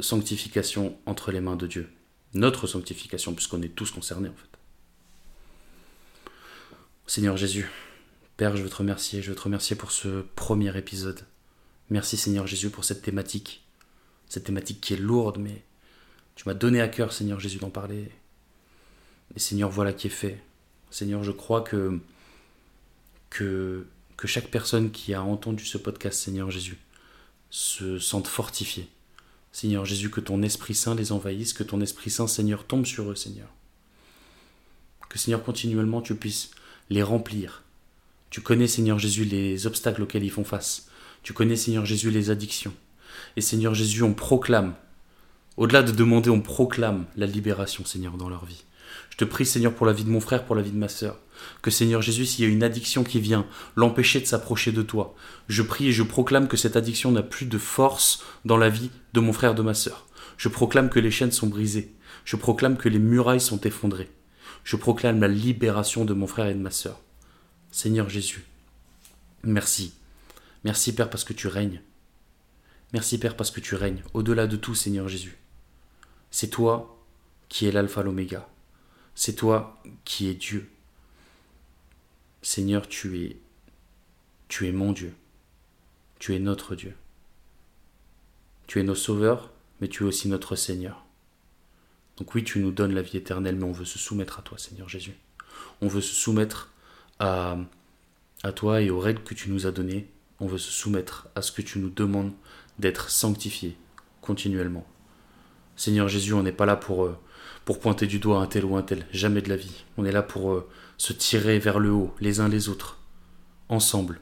sanctification 0.00 0.96
entre 1.06 1.32
les 1.32 1.40
mains 1.40 1.56
de 1.56 1.66
Dieu. 1.66 1.88
Notre 2.34 2.66
sanctification, 2.66 3.34
puisqu'on 3.34 3.62
est 3.62 3.74
tous 3.74 3.90
concernés 3.90 4.28
en 4.28 4.34
fait. 4.34 4.48
Seigneur 7.06 7.38
Jésus, 7.38 7.70
Père, 8.36 8.54
je 8.54 8.62
veux 8.62 8.68
te 8.68 8.76
remercier, 8.76 9.22
je 9.22 9.30
veux 9.30 9.34
te 9.34 9.42
remercier 9.42 9.74
pour 9.74 9.90
ce 9.90 10.22
premier 10.36 10.76
épisode. 10.76 11.20
Merci 11.90 12.18
Seigneur 12.18 12.46
Jésus 12.46 12.68
pour 12.68 12.84
cette 12.84 13.00
thématique, 13.00 13.64
cette 14.28 14.44
thématique 14.44 14.80
qui 14.80 14.92
est 14.92 14.98
lourde, 14.98 15.38
mais 15.38 15.64
tu 16.34 16.46
m'as 16.46 16.54
donné 16.54 16.80
à 16.82 16.88
cœur, 16.88 17.12
Seigneur 17.12 17.40
Jésus, 17.40 17.58
d'en 17.58 17.70
parler. 17.70 18.12
Et 19.34 19.38
Seigneur, 19.38 19.70
voilà 19.70 19.92
qui 19.92 20.06
est 20.06 20.10
fait. 20.10 20.40
Seigneur, 20.90 21.24
je 21.24 21.32
crois 21.32 21.62
que, 21.62 21.98
que, 23.30 23.86
que 24.16 24.26
chaque 24.26 24.48
personne 24.48 24.90
qui 24.90 25.14
a 25.14 25.22
entendu 25.22 25.64
ce 25.64 25.78
podcast, 25.78 26.20
Seigneur 26.20 26.50
Jésus, 26.50 26.78
se 27.50 27.98
sente 27.98 28.26
fortifiée. 28.26 28.88
Seigneur 29.52 29.84
Jésus, 29.84 30.10
que 30.10 30.20
ton 30.20 30.42
Esprit 30.42 30.74
Saint 30.74 30.94
les 30.94 31.12
envahisse, 31.12 31.52
que 31.52 31.64
ton 31.64 31.80
Esprit 31.80 32.10
Saint, 32.10 32.26
Seigneur, 32.26 32.64
tombe 32.66 32.86
sur 32.86 33.10
eux, 33.10 33.16
Seigneur. 33.16 33.48
Que, 35.08 35.18
Seigneur, 35.18 35.42
continuellement, 35.42 36.02
tu 36.02 36.14
puisses 36.14 36.50
les 36.90 37.02
remplir. 37.02 37.62
Tu 38.30 38.42
connais, 38.42 38.68
Seigneur 38.68 38.98
Jésus, 38.98 39.24
les 39.24 39.66
obstacles 39.66 40.02
auxquels 40.02 40.24
ils 40.24 40.30
font 40.30 40.44
face. 40.44 40.88
Tu 41.22 41.32
connais, 41.32 41.56
Seigneur 41.56 41.86
Jésus, 41.86 42.10
les 42.10 42.30
addictions. 42.30 42.74
Et 43.36 43.40
Seigneur 43.40 43.74
Jésus, 43.74 44.02
on 44.02 44.12
proclame, 44.14 44.74
au-delà 45.56 45.82
de 45.82 45.92
demander, 45.92 46.30
on 46.30 46.42
proclame 46.42 47.06
la 47.16 47.26
libération, 47.26 47.84
Seigneur, 47.84 48.16
dans 48.16 48.28
leur 48.28 48.44
vie. 48.44 48.64
Je 49.10 49.16
te 49.16 49.24
prie, 49.24 49.46
Seigneur, 49.46 49.74
pour 49.74 49.86
la 49.86 49.92
vie 49.92 50.04
de 50.04 50.10
mon 50.10 50.20
frère, 50.20 50.44
pour 50.44 50.54
la 50.54 50.62
vie 50.62 50.70
de 50.70 50.78
ma 50.78 50.88
sœur. 50.88 51.18
Que 51.62 51.70
Seigneur 51.70 52.02
Jésus, 52.02 52.26
s'il 52.26 52.44
y 52.44 52.48
a 52.48 52.50
une 52.50 52.62
addiction 52.62 53.04
qui 53.04 53.20
vient 53.20 53.46
l'empêcher 53.76 54.20
de 54.20 54.26
s'approcher 54.26 54.72
de 54.72 54.82
toi, 54.82 55.14
je 55.48 55.62
prie 55.62 55.88
et 55.88 55.92
je 55.92 56.02
proclame 56.02 56.48
que 56.48 56.56
cette 56.56 56.76
addiction 56.76 57.12
n'a 57.12 57.22
plus 57.22 57.46
de 57.46 57.58
force 57.58 58.22
dans 58.44 58.56
la 58.56 58.68
vie 58.68 58.90
de 59.12 59.20
mon 59.20 59.32
frère, 59.32 59.54
de 59.54 59.62
ma 59.62 59.74
sœur. 59.74 60.06
Je 60.36 60.48
proclame 60.48 60.90
que 60.90 61.00
les 61.00 61.10
chaînes 61.10 61.32
sont 61.32 61.46
brisées. 61.46 61.94
Je 62.24 62.36
proclame 62.36 62.76
que 62.76 62.88
les 62.88 62.98
murailles 62.98 63.40
sont 63.40 63.60
effondrées. 63.60 64.10
Je 64.64 64.76
proclame 64.76 65.20
la 65.20 65.28
libération 65.28 66.04
de 66.04 66.14
mon 66.14 66.26
frère 66.26 66.46
et 66.46 66.54
de 66.54 66.60
ma 66.60 66.70
sœur. 66.70 67.00
Seigneur 67.70 68.08
Jésus, 68.08 68.44
merci. 69.42 69.94
Merci 70.64 70.94
Père 70.94 71.10
parce 71.10 71.24
que 71.24 71.32
tu 71.32 71.46
règnes. 71.48 71.80
Merci 72.92 73.18
Père 73.18 73.36
parce 73.36 73.50
que 73.50 73.60
tu 73.60 73.74
règnes 73.74 74.02
au-delà 74.14 74.46
de 74.46 74.56
tout 74.56 74.74
Seigneur 74.74 75.08
Jésus. 75.08 75.38
C'est 76.30 76.48
toi 76.48 76.98
qui 77.48 77.66
es 77.66 77.72
l'alpha 77.72 78.02
l'oméga. 78.02 78.48
C'est 79.20 79.34
toi 79.34 79.76
qui 80.04 80.28
es 80.28 80.34
Dieu. 80.34 80.70
Seigneur, 82.40 82.86
tu 82.86 83.20
es 83.20 83.36
tu 84.46 84.68
es 84.68 84.70
mon 84.70 84.92
Dieu. 84.92 85.12
Tu 86.20 86.36
es 86.36 86.38
notre 86.38 86.76
Dieu. 86.76 86.94
Tu 88.68 88.78
es 88.78 88.84
nos 88.84 88.94
sauveurs, 88.94 89.50
mais 89.80 89.88
tu 89.88 90.04
es 90.04 90.06
aussi 90.06 90.28
notre 90.28 90.54
Seigneur. 90.54 91.04
Donc 92.16 92.32
oui, 92.36 92.44
tu 92.44 92.60
nous 92.60 92.70
donnes 92.70 92.94
la 92.94 93.02
vie 93.02 93.16
éternelle, 93.16 93.56
mais 93.56 93.64
on 93.64 93.72
veut 93.72 93.84
se 93.84 93.98
soumettre 93.98 94.38
à 94.38 94.42
toi, 94.42 94.56
Seigneur 94.56 94.88
Jésus. 94.88 95.16
On 95.80 95.88
veut 95.88 96.00
se 96.00 96.14
soumettre 96.14 96.70
à, 97.18 97.58
à 98.44 98.52
toi 98.52 98.82
et 98.82 98.88
aux 98.88 99.00
règles 99.00 99.24
que 99.24 99.34
tu 99.34 99.50
nous 99.50 99.66
as 99.66 99.72
données. 99.72 100.08
On 100.38 100.46
veut 100.46 100.58
se 100.58 100.70
soumettre 100.70 101.26
à 101.34 101.42
ce 101.42 101.50
que 101.50 101.62
tu 101.62 101.80
nous 101.80 101.90
demandes 101.90 102.34
d'être 102.78 103.10
sanctifié 103.10 103.76
continuellement. 104.20 104.86
Seigneur 105.74 106.06
Jésus, 106.06 106.34
on 106.34 106.44
n'est 106.44 106.52
pas 106.52 106.66
là 106.66 106.76
pour, 106.76 107.04
euh, 107.04 107.18
pour 107.64 107.80
pointer 107.80 108.06
du 108.06 108.18
doigt 108.18 108.40
un 108.40 108.46
tel 108.46 108.64
ou 108.64 108.76
un 108.76 108.82
tel, 108.82 109.06
jamais 109.12 109.42
de 109.42 109.48
la 109.48 109.56
vie. 109.56 109.84
On 109.96 110.04
est 110.04 110.12
là 110.12 110.22
pour 110.22 110.52
euh, 110.52 110.68
se 110.96 111.12
tirer 111.12 111.58
vers 111.58 111.78
le 111.78 111.90
haut, 111.90 112.14
les 112.20 112.40
uns 112.40 112.48
les 112.48 112.68
autres, 112.68 112.98
ensemble. 113.68 114.20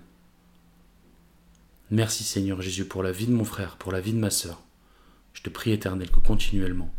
Merci 1.91 2.25
Seigneur 2.25 2.61
Jésus 2.61 2.85
pour 2.85 3.03
la 3.03 3.13
vie 3.13 3.27
de 3.27 3.33
mon 3.33 3.45
frère, 3.45 3.77
pour 3.77 3.93
la 3.93 4.01
vie 4.01 4.13
de 4.13 4.19
ma 4.19 4.31
sœur. 4.31 4.63
Je 5.33 5.43
te 5.43 5.51
prie 5.51 5.73
éternel 5.73 6.11
que 6.11 6.21
continuellement 6.21 6.93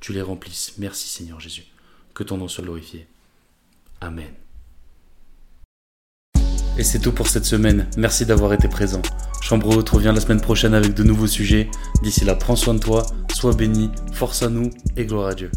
tu 0.00 0.12
les 0.12 0.22
remplisses. 0.22 0.74
Merci 0.78 1.08
Seigneur 1.08 1.40
Jésus. 1.40 1.64
Que 2.14 2.22
ton 2.22 2.36
nom 2.36 2.48
soit 2.48 2.64
glorifié. 2.64 3.08
Amen. 4.00 4.32
Et 6.78 6.84
c'est 6.84 7.00
tout 7.00 7.10
pour 7.10 7.26
cette 7.26 7.44
semaine. 7.44 7.88
Merci 7.96 8.24
d'avoir 8.24 8.52
été 8.52 8.68
présent. 8.68 9.02
Chambre 9.40 9.76
Haute 9.76 9.88
revient 9.88 10.12
la 10.14 10.20
semaine 10.20 10.40
prochaine 10.40 10.74
avec 10.74 10.94
de 10.94 11.02
nouveaux 11.02 11.26
sujets. 11.26 11.68
D'ici 12.02 12.24
là, 12.24 12.36
prends 12.36 12.54
soin 12.54 12.74
de 12.74 12.78
toi, 12.78 13.04
sois 13.34 13.54
béni, 13.54 13.90
force 14.12 14.42
à 14.42 14.48
nous 14.48 14.70
et 14.96 15.04
gloire 15.04 15.28
à 15.28 15.34
Dieu. 15.34 15.50